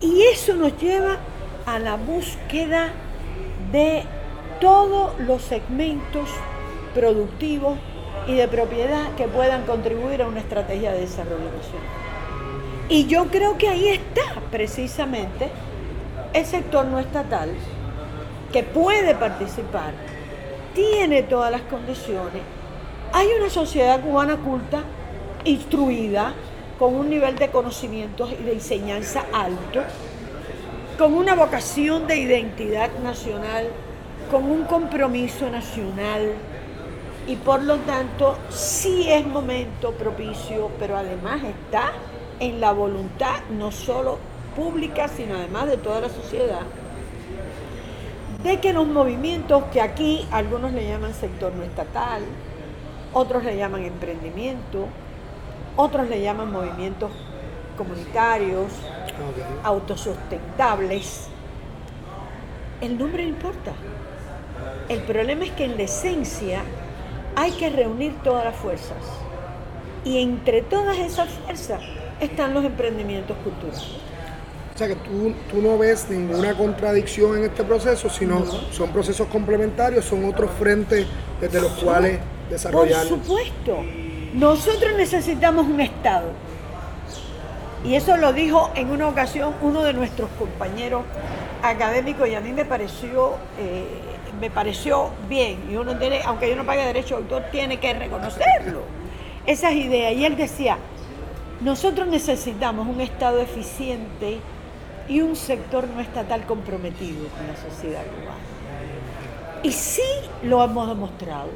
Y 0.00 0.22
eso 0.32 0.54
nos 0.54 0.78
lleva 0.78 1.16
a 1.66 1.78
la 1.78 1.96
búsqueda 1.96 2.90
de 3.72 4.04
todos 4.60 5.18
los 5.20 5.42
segmentos 5.42 6.28
productivos 6.94 7.78
y 8.26 8.34
de 8.34 8.48
propiedad 8.48 9.14
que 9.16 9.26
puedan 9.26 9.64
contribuir 9.64 10.22
a 10.22 10.28
una 10.28 10.40
estrategia 10.40 10.92
de 10.92 11.00
desarrollo 11.00 11.44
nacional. 11.44 12.04
Y 12.88 13.06
yo 13.06 13.26
creo 13.26 13.58
que 13.58 13.68
ahí 13.68 13.88
está 13.88 14.22
precisamente 14.50 15.50
el 16.34 16.44
sector 16.44 16.84
no 16.86 16.98
estatal 16.98 17.50
que 18.52 18.64
puede 18.64 19.14
participar 19.14 19.92
tiene 20.74 21.22
todas 21.22 21.50
las 21.50 21.62
condiciones. 21.62 22.42
Hay 23.12 23.28
una 23.38 23.48
sociedad 23.48 24.00
cubana 24.00 24.36
culta, 24.36 24.82
instruida, 25.44 26.34
con 26.78 26.96
un 26.96 27.08
nivel 27.08 27.36
de 27.36 27.50
conocimientos 27.50 28.32
y 28.32 28.42
de 28.42 28.54
enseñanza 28.54 29.24
alto, 29.32 29.82
con 30.98 31.14
una 31.14 31.36
vocación 31.36 32.08
de 32.08 32.16
identidad 32.16 32.90
nacional, 33.04 33.68
con 34.28 34.50
un 34.50 34.64
compromiso 34.64 35.48
nacional 35.48 36.32
y 37.28 37.36
por 37.36 37.62
lo 37.62 37.76
tanto 37.78 38.36
sí 38.50 39.06
es 39.08 39.24
momento 39.24 39.92
propicio, 39.92 40.70
pero 40.80 40.96
además 40.96 41.42
está 41.44 41.92
en 42.40 42.60
la 42.60 42.72
voluntad 42.72 43.36
no 43.50 43.70
solo 43.70 44.33
pública, 44.54 45.08
sino 45.08 45.34
además 45.34 45.66
de 45.66 45.76
toda 45.76 46.00
la 46.00 46.08
sociedad, 46.08 46.62
de 48.42 48.60
que 48.60 48.72
los 48.72 48.86
movimientos 48.86 49.64
que 49.72 49.80
aquí 49.80 50.26
algunos 50.30 50.72
le 50.72 50.86
llaman 50.86 51.14
sector 51.14 51.52
no 51.54 51.62
estatal, 51.62 52.22
otros 53.12 53.44
le 53.44 53.56
llaman 53.56 53.84
emprendimiento, 53.84 54.86
otros 55.76 56.08
le 56.08 56.20
llaman 56.20 56.52
movimientos 56.52 57.10
comunitarios, 57.76 58.70
autosustentables, 59.62 61.28
el 62.80 62.98
nombre 62.98 63.22
no 63.22 63.30
importa. 63.30 63.72
El 64.88 65.00
problema 65.02 65.44
es 65.44 65.52
que 65.52 65.64
en 65.64 65.76
la 65.76 65.84
esencia 65.84 66.60
hay 67.36 67.52
que 67.52 67.70
reunir 67.70 68.14
todas 68.22 68.44
las 68.44 68.56
fuerzas. 68.56 68.98
Y 70.04 70.20
entre 70.20 70.60
todas 70.62 70.98
esas 70.98 71.30
fuerzas 71.30 71.80
están 72.20 72.52
los 72.52 72.64
emprendimientos 72.64 73.36
culturales. 73.38 74.03
O 74.74 74.76
sea 74.76 74.88
que 74.88 74.96
tú, 74.96 75.60
no 75.60 75.78
ves 75.78 76.10
ninguna 76.10 76.52
contradicción 76.52 77.38
en 77.38 77.44
este 77.44 77.62
proceso, 77.62 78.10
sino 78.10 78.44
son 78.72 78.90
procesos 78.90 79.28
complementarios, 79.28 80.04
son 80.04 80.24
otros 80.24 80.50
frentes 80.58 81.06
desde 81.40 81.60
los 81.60 81.70
cuales 81.74 82.18
desarrollar. 82.50 83.06
Por 83.06 83.20
supuesto, 83.20 83.84
nosotros 84.32 84.94
necesitamos 84.96 85.66
un 85.66 85.80
Estado. 85.80 86.32
Y 87.84 87.94
eso 87.94 88.16
lo 88.16 88.32
dijo 88.32 88.72
en 88.74 88.90
una 88.90 89.06
ocasión 89.06 89.54
uno 89.62 89.84
de 89.84 89.92
nuestros 89.92 90.28
compañeros 90.38 91.04
académicos 91.62 92.28
y 92.28 92.34
a 92.34 92.40
mí 92.40 92.52
me 92.52 92.64
pareció, 92.64 93.34
eh, 93.60 93.86
me 94.40 94.50
pareció 94.50 95.10
bien. 95.28 95.70
Y 95.70 95.76
uno 95.76 95.96
tiene, 95.98 96.20
aunque 96.24 96.50
yo 96.50 96.56
no 96.56 96.66
pague 96.66 96.84
derecho 96.84 97.14
de 97.14 97.22
autor, 97.22 97.44
tiene 97.52 97.78
que 97.78 97.94
reconocerlo. 97.94 98.80
Esas 99.46 99.74
ideas. 99.74 100.14
Y 100.14 100.24
él 100.24 100.36
decía, 100.36 100.78
nosotros 101.60 102.08
necesitamos 102.08 102.88
un 102.88 103.00
Estado 103.00 103.38
eficiente 103.38 104.40
y 105.08 105.20
un 105.20 105.36
sector 105.36 105.86
no 105.88 106.00
estatal 106.00 106.46
comprometido 106.46 107.28
con 107.28 107.46
la 107.46 107.56
sociedad 107.56 108.02
cubana. 108.02 109.62
Y 109.62 109.72
sí 109.72 110.02
lo 110.42 110.62
hemos 110.62 110.88
demostrado, 110.88 111.48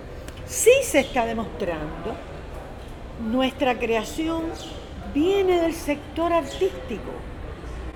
sí 0.47 0.73
se 0.83 1.01
está 1.01 1.27
demostrando. 1.27 2.15
Nuestra 3.31 3.79
creación 3.79 4.45
viene 5.15 5.61
del 5.61 5.75
sector 5.75 6.33
artístico. 6.33 7.11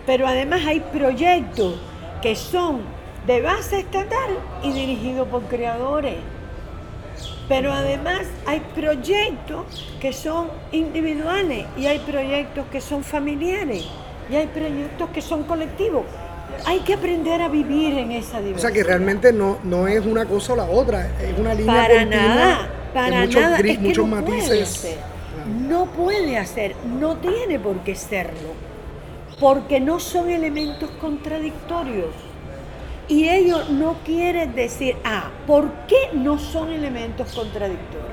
Pero 0.05 0.27
además 0.27 0.62
hay 0.67 0.81
proyectos 0.81 1.77
que 2.21 2.35
son 2.35 2.81
de 3.27 3.41
base 3.41 3.81
estatal 3.81 4.31
y 4.62 4.73
dirigidos 4.73 5.29
por 5.29 5.43
creadores. 5.45 6.17
Pero 7.49 7.73
además 7.73 8.23
hay 8.47 8.61
proyectos 8.75 9.95
que 10.01 10.12
son 10.12 10.49
individuales 10.73 11.67
y 11.77 11.87
hay 11.87 12.01
proyectos 12.01 12.67
que 12.73 12.81
son 12.81 13.05
familiares 13.05 13.87
y 14.31 14.37
hay 14.37 14.47
proyectos 14.47 15.11
que 15.11 15.21
son 15.23 15.45
colectivos. 15.45 16.05
Hay 16.67 16.81
que 16.81 16.95
aprender 16.95 17.41
a 17.43 17.49
vivir 17.49 17.97
en 17.99 18.13
esa 18.13 18.39
diversidad. 18.41 18.57
O 18.57 18.61
sea 18.61 18.71
que 18.73 18.85
realmente 18.85 19.33
no, 19.33 19.59
no 19.65 19.87
es 19.89 20.05
una 20.05 20.27
cosa 20.27 20.53
o 20.53 20.57
la 20.57 20.65
otra, 20.65 21.07
es 21.21 21.39
una 21.39 21.55
línea 21.55 21.75
para 21.75 21.95
continua 22.01 22.25
nada, 22.35 22.69
para 22.95 23.21
muchos, 23.23 23.41
nada. 23.43 23.59
gris- 23.59 23.73
Es 23.73 23.79
que 23.79 23.85
muchos 23.89 24.09
no 24.09 24.25
puede 24.25 24.37
matices. 24.39 24.63
hacer. 24.77 24.99
No 25.69 25.87
puede 25.87 26.37
hacer, 26.39 26.77
no 27.01 27.17
tiene 27.17 27.59
por 27.59 27.79
qué 27.81 27.95
serlo, 27.97 28.51
porque 29.41 29.81
no 29.81 29.99
son 29.99 30.31
elementos 30.31 30.89
contradictorios. 31.01 32.11
Y 33.09 33.29
ello 33.29 33.65
no 33.71 33.97
quiere 34.05 34.47
decir, 34.47 34.95
ah, 35.05 35.31
¿por 35.47 35.69
qué 35.89 36.11
no 36.13 36.39
son 36.39 36.71
elementos 36.71 37.33
contradictorios? 37.33 38.09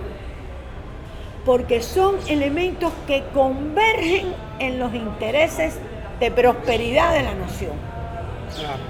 Porque 1.45 1.81
son 1.81 2.15
elementos 2.27 2.91
que 3.07 3.23
convergen 3.33 4.33
en 4.59 4.79
los 4.79 4.93
intereses 4.93 5.75
de 6.19 6.31
prosperidad 6.31 7.13
de 7.13 7.23
la 7.23 7.35
nación. 7.35 7.73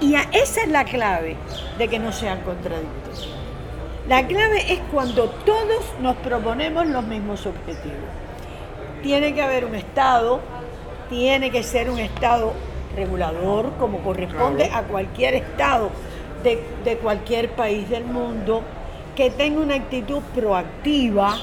Y 0.00 0.14
a- 0.14 0.28
esa 0.32 0.62
es 0.62 0.68
la 0.68 0.84
clave 0.84 1.36
de 1.78 1.88
que 1.88 1.98
no 1.98 2.12
sean 2.12 2.40
contradictorios. 2.40 3.28
La 4.08 4.26
clave 4.26 4.72
es 4.72 4.80
cuando 4.90 5.28
todos 5.28 5.84
nos 6.00 6.16
proponemos 6.16 6.86
los 6.86 7.04
mismos 7.04 7.46
objetivos. 7.46 7.98
Tiene 9.02 9.34
que 9.34 9.42
haber 9.42 9.64
un 9.64 9.74
Estado, 9.74 10.40
tiene 11.08 11.50
que 11.50 11.62
ser 11.62 11.90
un 11.90 11.98
Estado 11.98 12.52
regulador, 12.96 13.70
como 13.78 13.98
corresponde 13.98 14.66
Claro. 14.68 14.84
a 14.86 14.88
cualquier 14.88 15.34
Estado 15.34 15.90
de, 16.42 16.62
de 16.84 16.96
cualquier 16.96 17.50
país 17.50 17.88
del 17.88 18.04
mundo, 18.04 18.62
que 19.14 19.30
tenga 19.30 19.60
una 19.60 19.74
actitud 19.76 20.22
proactiva, 20.34 21.36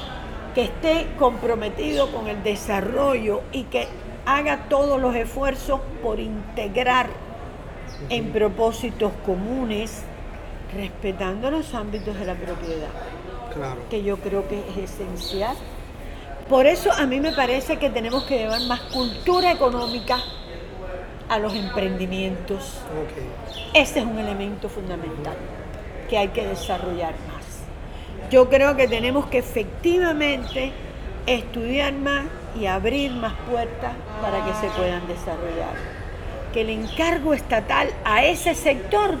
que 0.54 0.62
esté 0.64 1.06
comprometido 1.18 2.10
con 2.12 2.26
el 2.28 2.42
desarrollo 2.42 3.42
y 3.52 3.62
que 3.64 3.86
haga 4.28 4.68
todos 4.68 5.00
los 5.00 5.14
esfuerzos 5.14 5.80
por 6.02 6.20
integrar 6.20 7.06
en 8.10 8.30
propósitos 8.30 9.10
comunes, 9.24 10.02
respetando 10.74 11.50
los 11.50 11.74
ámbitos 11.74 12.18
de 12.18 12.26
la 12.26 12.34
propiedad, 12.34 12.88
Claro. 13.54 13.80
que 13.88 14.02
yo 14.02 14.18
creo 14.18 14.46
que 14.46 14.58
es 14.68 14.90
esencial. 14.90 15.56
Por 16.46 16.66
eso 16.66 16.92
a 16.92 17.06
mí 17.06 17.20
me 17.20 17.32
parece 17.32 17.78
que 17.78 17.88
tenemos 17.88 18.24
que 18.24 18.36
llevar 18.38 18.60
más 18.68 18.80
cultura 18.92 19.50
económica 19.50 20.18
a 21.30 21.38
los 21.38 21.54
emprendimientos. 21.54 22.80
Ok. 23.02 23.72
Ese 23.74 24.00
es 24.00 24.04
un 24.04 24.18
elemento 24.18 24.68
fundamental 24.68 25.36
que 26.10 26.18
hay 26.18 26.28
que 26.28 26.46
desarrollar 26.46 27.14
más. 27.32 27.62
Yo 28.30 28.50
creo 28.50 28.76
que 28.76 28.88
tenemos 28.88 29.26
que 29.26 29.38
efectivamente 29.38 30.72
estudiar 31.26 31.94
más 31.94 32.24
y 32.58 32.66
abrir 32.66 33.12
más 33.12 33.34
puertas 33.50 33.92
para 34.20 34.44
que 34.44 34.52
se 34.54 34.68
puedan 34.76 35.06
desarrollar. 35.06 35.74
Que 36.52 36.62
el 36.62 36.70
encargo 36.70 37.34
estatal 37.34 37.88
a 38.04 38.24
ese 38.24 38.54
sector 38.54 39.16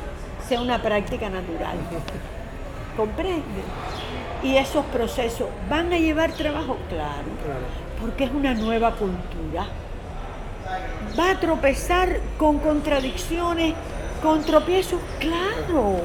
sea 0.46 0.60
una 0.60 0.80
práctica 0.82 1.28
natural. 1.28 1.76
¿Comprende? 2.96 3.62
Y 4.42 4.56
esos 4.56 4.84
procesos 4.86 5.48
van 5.68 5.92
a 5.92 5.98
llevar 5.98 6.32
trabajo, 6.32 6.76
claro, 6.88 7.28
porque 8.00 8.24
es 8.24 8.30
una 8.30 8.54
nueva 8.54 8.92
cultura 8.92 9.66
va 11.18 11.30
a 11.32 11.40
tropezar 11.40 12.20
con 12.36 12.58
contradicciones, 12.58 13.74
con 14.22 14.42
tropiezos, 14.42 15.00
claro. 15.18 16.00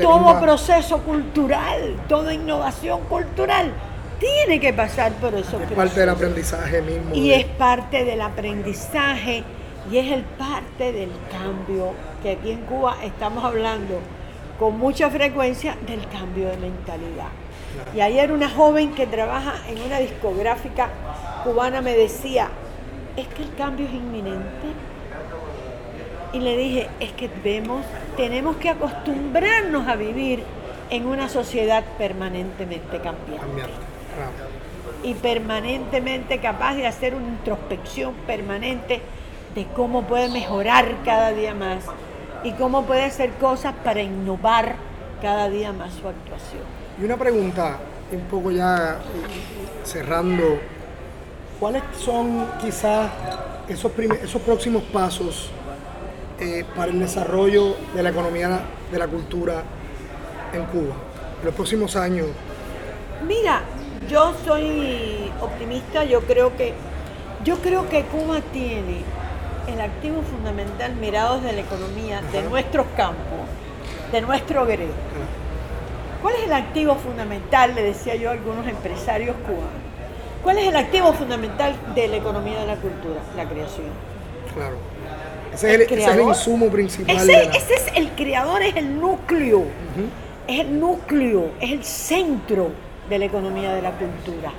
Todo 0.00 0.40
proceso 0.40 0.98
cultural, 0.98 1.96
toda 2.08 2.32
innovación 2.32 3.00
cultural 3.02 3.72
tiene 4.20 4.60
que 4.60 4.72
pasar 4.72 5.12
por 5.14 5.34
esos 5.34 5.54
es 5.54 5.60
parte 5.60 5.74
procesos. 5.74 5.96
del 5.96 6.08
aprendizaje 6.10 6.82
mismo. 6.82 7.14
Y 7.14 7.32
es 7.32 7.44
parte 7.46 8.04
del 8.04 8.20
aprendizaje 8.20 9.42
y 9.90 9.96
es 9.96 10.12
el 10.12 10.22
parte 10.22 10.92
del 10.92 11.10
cambio 11.32 11.94
que 12.22 12.32
aquí 12.32 12.52
en 12.52 12.60
Cuba 12.60 12.96
estamos 13.02 13.42
hablando 13.42 13.98
con 14.58 14.78
mucha 14.78 15.10
frecuencia 15.10 15.76
del 15.86 16.06
cambio 16.08 16.48
de 16.50 16.58
mentalidad. 16.58 17.28
Y 17.96 18.00
ayer 18.00 18.30
una 18.30 18.50
joven 18.50 18.92
que 18.94 19.06
trabaja 19.06 19.54
en 19.68 19.80
una 19.80 19.98
discográfica 19.98 20.90
cubana 21.44 21.80
me 21.80 21.96
decía, 21.96 22.48
es 23.16 23.26
que 23.28 23.42
el 23.42 23.54
cambio 23.54 23.86
es 23.86 23.94
inminente. 23.94 24.68
Y 26.32 26.40
le 26.40 26.56
dije, 26.56 26.88
es 27.00 27.12
que 27.12 27.30
vemos, 27.42 27.84
tenemos 28.16 28.56
que 28.56 28.68
acostumbrarnos 28.68 29.88
a 29.88 29.96
vivir 29.96 30.44
en 30.90 31.06
una 31.06 31.28
sociedad 31.28 31.82
permanentemente 31.96 32.98
cambiante 32.98 33.40
cambiar. 33.40 33.89
Y 35.02 35.14
permanentemente 35.14 36.38
capaz 36.40 36.74
de 36.74 36.86
hacer 36.86 37.14
una 37.14 37.28
introspección 37.28 38.14
permanente 38.26 39.00
de 39.54 39.66
cómo 39.74 40.02
puede 40.02 40.28
mejorar 40.28 40.96
cada 41.04 41.30
día 41.30 41.54
más 41.54 41.84
y 42.44 42.52
cómo 42.52 42.84
puede 42.84 43.04
hacer 43.04 43.30
cosas 43.34 43.74
para 43.84 44.02
innovar 44.02 44.76
cada 45.20 45.48
día 45.48 45.72
más 45.72 45.92
su 45.94 46.08
actuación. 46.08 46.62
Y 47.00 47.04
una 47.04 47.16
pregunta, 47.16 47.76
un 48.12 48.22
poco 48.22 48.50
ya 48.50 48.98
eh, 48.98 49.84
cerrando, 49.84 50.58
¿cuáles 51.58 51.82
son 51.98 52.46
quizás 52.60 53.10
esos, 53.68 53.92
esos 54.22 54.42
próximos 54.42 54.82
pasos 54.84 55.50
eh, 56.38 56.64
para 56.76 56.90
el 56.90 56.98
desarrollo 56.98 57.76
de 57.94 58.02
la 58.02 58.10
economía 58.10 58.60
de 58.90 58.98
la 58.98 59.08
cultura 59.08 59.62
en 60.52 60.64
Cuba? 60.66 60.94
En 61.40 61.46
los 61.46 61.54
próximos 61.54 61.96
años, 61.96 62.26
Mira, 63.26 63.62
yo 64.10 64.34
soy 64.44 65.30
optimista, 65.40 66.04
yo 66.04 66.20
creo 66.22 66.56
que 66.56 66.72
yo 67.44 67.56
creo 67.58 67.88
que 67.88 68.02
Cuba 68.04 68.40
tiene 68.52 69.02
el 69.66 69.80
activo 69.80 70.22
fundamental 70.22 70.94
mirado 70.96 71.40
desde 71.40 71.54
la 71.54 71.60
economía 71.62 72.20
de 72.32 72.42
nuestros 72.42 72.86
campos, 72.96 73.46
de 74.12 74.20
nuestro 74.20 74.66
gremio. 74.66 74.88
¿Cuál 76.20 76.34
es 76.34 76.44
el 76.44 76.52
activo 76.52 76.96
fundamental? 76.96 77.74
Le 77.74 77.82
decía 77.82 78.14
yo 78.16 78.28
a 78.28 78.32
algunos 78.32 78.66
empresarios 78.66 79.36
cubanos. 79.46 79.80
¿Cuál 80.42 80.58
es 80.58 80.66
el 80.68 80.76
activo 80.76 81.12
fundamental 81.14 81.74
de 81.94 82.08
la 82.08 82.16
economía 82.16 82.58
de 82.60 82.66
la 82.66 82.76
cultura? 82.76 83.20
La 83.36 83.44
creación. 83.48 83.86
claro. 84.54 84.76
Ese 85.54 85.68
es 85.68 85.74
el, 85.74 85.80
ese 85.82 86.02
es 86.02 86.08
el 86.08 86.20
insumo 86.22 86.68
principal. 86.68 87.16
Ese, 87.16 87.26
de 87.26 87.44
la- 87.46 87.52
ese 87.56 87.74
es 87.74 87.86
el 87.96 88.10
creador, 88.10 88.62
es 88.62 88.76
el 88.76 89.00
núcleo. 89.00 89.64
Es 90.46 90.60
el 90.60 90.78
núcleo, 90.78 91.50
es 91.60 91.72
el 91.72 91.84
centro 91.84 92.70
de 93.10 93.18
la 93.18 93.26
economía 93.26 93.74
de 93.74 93.82
la 93.82 93.90
cultura. 93.92 94.52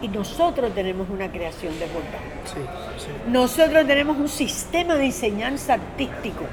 Y 0.00 0.06
nosotros 0.08 0.72
tenemos 0.74 1.08
una 1.10 1.28
creación 1.32 1.76
desbordante. 1.80 2.18
Sí, 2.44 2.60
sí. 2.98 3.10
Nosotros 3.26 3.84
tenemos 3.86 4.16
un 4.16 4.28
sistema 4.28 4.94
de 4.94 5.06
enseñanza 5.06 5.74
artístico 5.74 6.44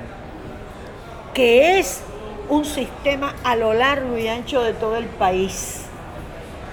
que 1.35 1.79
es 1.79 2.01
un 2.47 2.63
sistema 2.63 3.35
a 3.43 3.57
lo 3.57 3.73
largo 3.73 4.17
y 4.17 4.27
ancho 4.29 4.61
de 4.61 4.73
todo 4.73 4.95
el 4.95 5.05
país, 5.05 5.85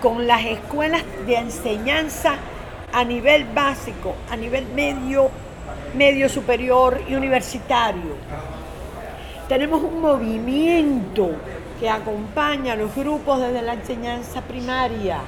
con 0.01 0.27
las 0.27 0.45
escuelas 0.45 1.03
de 1.27 1.35
enseñanza 1.35 2.37
a 2.93 3.05
nivel 3.05 3.45
básico, 3.45 4.15
a 4.31 4.37
nivel 4.37 4.67
medio, 4.67 5.31
medio 5.97 6.29
superior 6.29 7.01
y 7.09 7.17
universitario. 7.17 8.17
Tenemos 9.49 9.83
un 9.83 10.01
movimiento 10.01 11.31
que 11.83 11.91
acompaña 11.91 12.75
a 12.75 12.77
los 12.77 12.95
grupos 12.95 13.41
desde 13.41 13.61
la 13.61 13.73
enseñanza 13.73 14.41
primaria. 14.43 15.19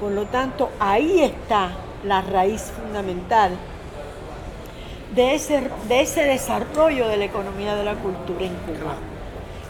Por 0.00 0.12
lo 0.12 0.24
tanto, 0.24 0.70
ahí 0.80 1.20
está 1.20 1.72
la 2.02 2.22
raíz 2.22 2.72
fundamental 2.74 3.50
de 5.14 5.34
ese, 5.34 5.68
de 5.88 6.00
ese 6.00 6.22
desarrollo 6.22 7.08
de 7.08 7.18
la 7.18 7.26
economía 7.26 7.74
de 7.74 7.84
la 7.84 7.96
cultura 7.96 8.46
en 8.46 8.54
Cuba. 8.54 8.94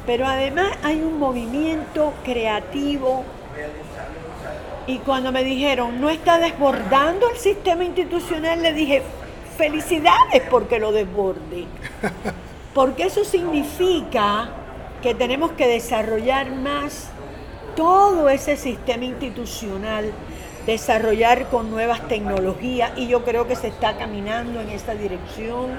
Pero 0.06 0.28
además 0.28 0.70
hay 0.84 1.02
un 1.02 1.18
movimiento 1.18 2.12
creativo 2.22 3.24
y 4.86 4.98
cuando 4.98 5.32
me 5.32 5.42
dijeron, 5.42 6.00
no 6.00 6.08
está 6.08 6.38
desbordando 6.38 7.30
el 7.30 7.36
sistema 7.36 7.82
institucional, 7.82 8.62
le 8.62 8.72
dije, 8.72 9.02
felicidades 9.56 10.44
porque 10.48 10.78
lo 10.78 10.92
desborde. 10.92 11.66
Porque 12.74 13.02
eso 13.02 13.22
significa 13.22 14.48
que 15.02 15.14
tenemos 15.14 15.50
que 15.52 15.66
desarrollar 15.66 16.50
más 16.52 17.08
todo 17.76 18.28
ese 18.28 18.56
sistema 18.56 19.04
institucional, 19.04 20.12
desarrollar 20.64 21.48
con 21.48 21.70
nuevas 21.70 22.06
tecnologías 22.06 22.92
y 22.96 23.08
yo 23.08 23.24
creo 23.24 23.48
que 23.48 23.56
se 23.56 23.68
está 23.68 23.96
caminando 23.96 24.60
en 24.60 24.70
esa 24.70 24.94
dirección. 24.94 25.70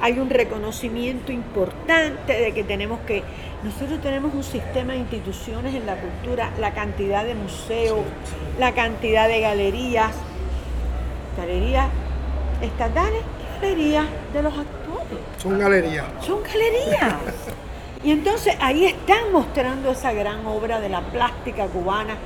Hay 0.00 0.18
un 0.18 0.28
reconocimiento 0.28 1.32
importante 1.32 2.34
de 2.34 2.52
que 2.52 2.64
tenemos 2.64 3.00
que, 3.06 3.22
nosotros 3.62 4.02
tenemos 4.02 4.34
un 4.34 4.42
sistema 4.42 4.92
de 4.92 4.98
instituciones 4.98 5.74
en 5.74 5.86
la 5.86 5.96
cultura, 5.96 6.50
la 6.60 6.74
cantidad 6.74 7.24
de 7.24 7.34
museos, 7.34 8.00
la 8.58 8.74
cantidad 8.74 9.26
de 9.26 9.40
galerías, 9.40 10.12
galerías 11.38 11.88
estatales 12.60 13.22
y 13.22 13.62
galerías 13.62 14.06
de 14.34 14.42
los 14.42 14.52
actores. 14.52 15.18
Son 15.38 15.58
galerías. 15.58 16.04
Son 16.20 16.42
galerías. 16.42 17.14
Y 18.04 18.10
entonces 18.10 18.54
ahí 18.60 18.84
están 18.84 19.32
mostrando 19.32 19.90
esa 19.90 20.12
gran 20.12 20.46
obra 20.46 20.78
de 20.78 20.90
la 20.90 21.00
plástica 21.00 21.66
cubana, 21.66 22.16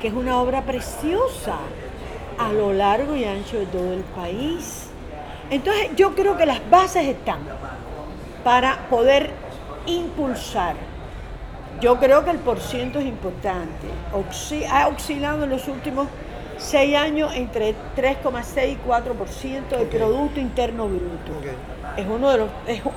que 0.00 0.08
es 0.08 0.14
una 0.14 0.40
obra 0.40 0.62
preciosa 0.62 1.54
a 2.38 2.52
lo 2.52 2.72
largo 2.72 3.14
y 3.14 3.24
ancho 3.24 3.56
de 3.56 3.66
todo 3.66 3.92
el 3.92 4.02
país. 4.02 4.90
Entonces 5.48 5.90
yo 5.94 6.16
creo 6.16 6.36
que 6.36 6.44
las 6.44 6.68
bases 6.68 7.06
están 7.06 7.38
para 8.42 8.88
poder 8.90 9.30
impulsar. 9.86 10.74
Yo 11.80 11.98
creo 12.00 12.24
que 12.24 12.32
el 12.32 12.38
porciento 12.38 12.98
es 12.98 13.06
importante. 13.06 13.86
ha 14.68 14.88
oscilado 14.88 15.44
en 15.44 15.50
los 15.50 15.68
últimos 15.68 16.08
seis 16.58 16.96
años 16.96 17.32
entre 17.34 17.74
3,6 17.96 18.72
y 18.72 18.78
4% 18.86 19.68
del 19.68 19.88
Producto 19.88 20.40
Interno 20.40 20.88
Bruto. 20.88 21.32
Es, 21.96 22.06
uno 22.06 22.30
de 22.30 22.38
los, 22.38 22.48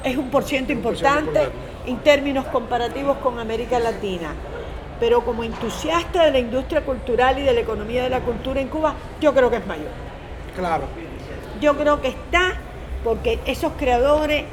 es, 0.03 0.17
un 0.17 0.29
porciento 0.29 0.71
importante 0.71 1.39
en 1.85 1.97
términos 1.99 2.45
comparativos 2.47 3.17
con 3.17 3.39
América 3.39 3.79
Latina. 3.79 4.33
Pero 4.99 5.23
como 5.23 5.43
entusiasta 5.43 6.25
de 6.25 6.31
la 6.31 6.39
industria 6.39 6.81
cultural 6.81 7.39
y 7.39 7.43
de 7.43 7.53
la 7.53 7.61
economía 7.61 8.03
de 8.03 8.09
la 8.09 8.19
cultura 8.19 8.61
en 8.61 8.67
Cuba, 8.67 8.93
yo 9.19 9.33
creo 9.33 9.49
que 9.49 9.57
es 9.57 9.65
mayor. 9.65 9.89
Claro. 10.55 10.83
Yo 11.59 11.75
creo 11.77 12.01
que 12.01 12.09
está 12.09 12.53
porque 13.03 13.39
esos 13.45 13.73
creadores, 13.73 14.43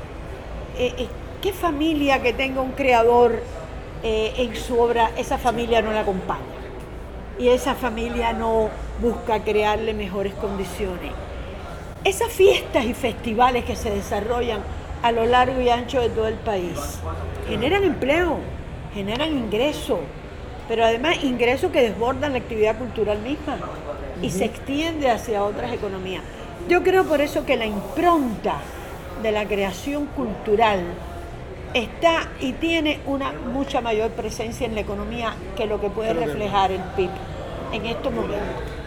eh, 0.78 0.94
eh, 0.96 1.08
¿qué 1.42 1.52
familia 1.52 2.22
que 2.22 2.32
tenga 2.32 2.62
un 2.62 2.72
creador 2.72 3.42
eh, 4.02 4.32
en 4.38 4.56
su 4.56 4.80
obra, 4.80 5.10
esa 5.16 5.36
familia 5.36 5.82
no 5.82 5.92
la 5.92 6.00
acompaña? 6.00 6.40
Y 7.38 7.48
esa 7.48 7.74
familia 7.74 8.32
no 8.32 8.70
busca 9.00 9.42
crearle 9.42 9.94
mejores 9.94 10.34
condiciones. 10.34 11.12
Esas 12.04 12.30
fiestas 12.32 12.84
y 12.84 12.94
festivales 12.94 13.64
que 13.64 13.76
se 13.76 13.90
desarrollan 13.90 14.60
a 15.02 15.12
lo 15.12 15.26
largo 15.26 15.60
y 15.60 15.68
ancho 15.68 16.00
de 16.00 16.08
todo 16.08 16.26
el 16.26 16.34
país 16.34 16.98
generan 17.48 17.84
empleo, 17.84 18.38
generan 18.94 19.32
ingresos, 19.32 19.98
pero 20.68 20.84
además 20.84 21.22
ingresos 21.22 21.70
que 21.70 21.82
desbordan 21.82 22.32
la 22.32 22.38
actividad 22.38 22.76
cultural 22.76 23.18
misma 23.20 23.58
y 24.22 24.30
se 24.30 24.44
extiende 24.44 25.10
hacia 25.10 25.44
otras 25.44 25.72
economías. 25.72 26.22
Yo 26.68 26.82
creo 26.82 27.04
por 27.04 27.20
eso 27.20 27.46
que 27.46 27.56
la 27.56 27.66
impronta 27.66 28.56
de 29.22 29.32
la 29.32 29.46
creación 29.46 30.06
cultural 30.06 30.80
está 31.74 32.28
y 32.40 32.52
tiene 32.52 33.00
una 33.06 33.32
mucha 33.32 33.80
mayor 33.80 34.10
presencia 34.10 34.66
en 34.66 34.74
la 34.74 34.80
economía 34.80 35.34
que 35.56 35.66
lo 35.66 35.80
que 35.80 35.90
puede 35.90 36.14
reflejar 36.14 36.72
el 36.72 36.80
PIB 36.96 37.10
en 37.72 37.86
estos 37.86 38.12
momentos. 38.12 38.77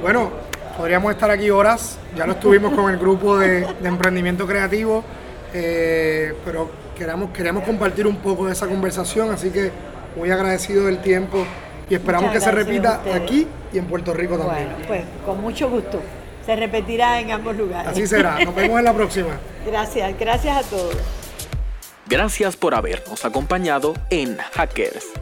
Bueno, 0.00 0.30
podríamos 0.76 1.12
estar 1.12 1.30
aquí 1.30 1.50
horas, 1.50 1.98
ya 2.16 2.26
lo 2.26 2.32
estuvimos 2.32 2.72
con 2.74 2.90
el 2.90 2.98
grupo 2.98 3.38
de, 3.38 3.66
emprendimiento 3.84 4.46
creativo, 4.46 5.04
eh, 5.52 6.34
pero 6.44 6.70
queremos, 6.96 7.30
queremos 7.30 7.64
compartir 7.64 8.06
un 8.06 8.16
poco 8.16 8.46
de 8.46 8.52
esa 8.52 8.66
conversación, 8.66 9.30
así 9.30 9.50
que 9.50 9.70
muy 10.16 10.30
agradecido 10.30 10.86
del 10.86 11.00
tiempo 11.00 11.44
y 11.88 11.94
esperamos 11.94 12.32
que 12.32 12.40
se 12.40 12.50
repita 12.50 13.02
aquí 13.14 13.46
y 13.72 13.78
en 13.78 13.86
Puerto 13.86 14.12
Rico 14.12 14.38
también. 14.38 14.68
Bueno, 14.68 14.86
pues 14.86 15.04
con 15.24 15.40
mucho 15.40 15.68
gusto. 15.68 16.00
Se 16.44 16.56
repetirá 16.56 17.20
en 17.20 17.30
ambos 17.30 17.56
lugares. 17.56 17.88
Así 17.88 18.06
será. 18.06 18.44
Nos 18.44 18.54
vemos 18.54 18.78
en 18.78 18.84
la 18.84 18.92
próxima. 18.92 19.38
Gracias, 19.66 20.18
gracias 20.18 20.66
a 20.66 20.68
todos. 20.68 20.96
Gracias 22.06 22.56
por 22.56 22.74
habernos 22.74 23.24
acompañado 23.24 23.94
en 24.10 24.36
Hackers. 24.36 25.21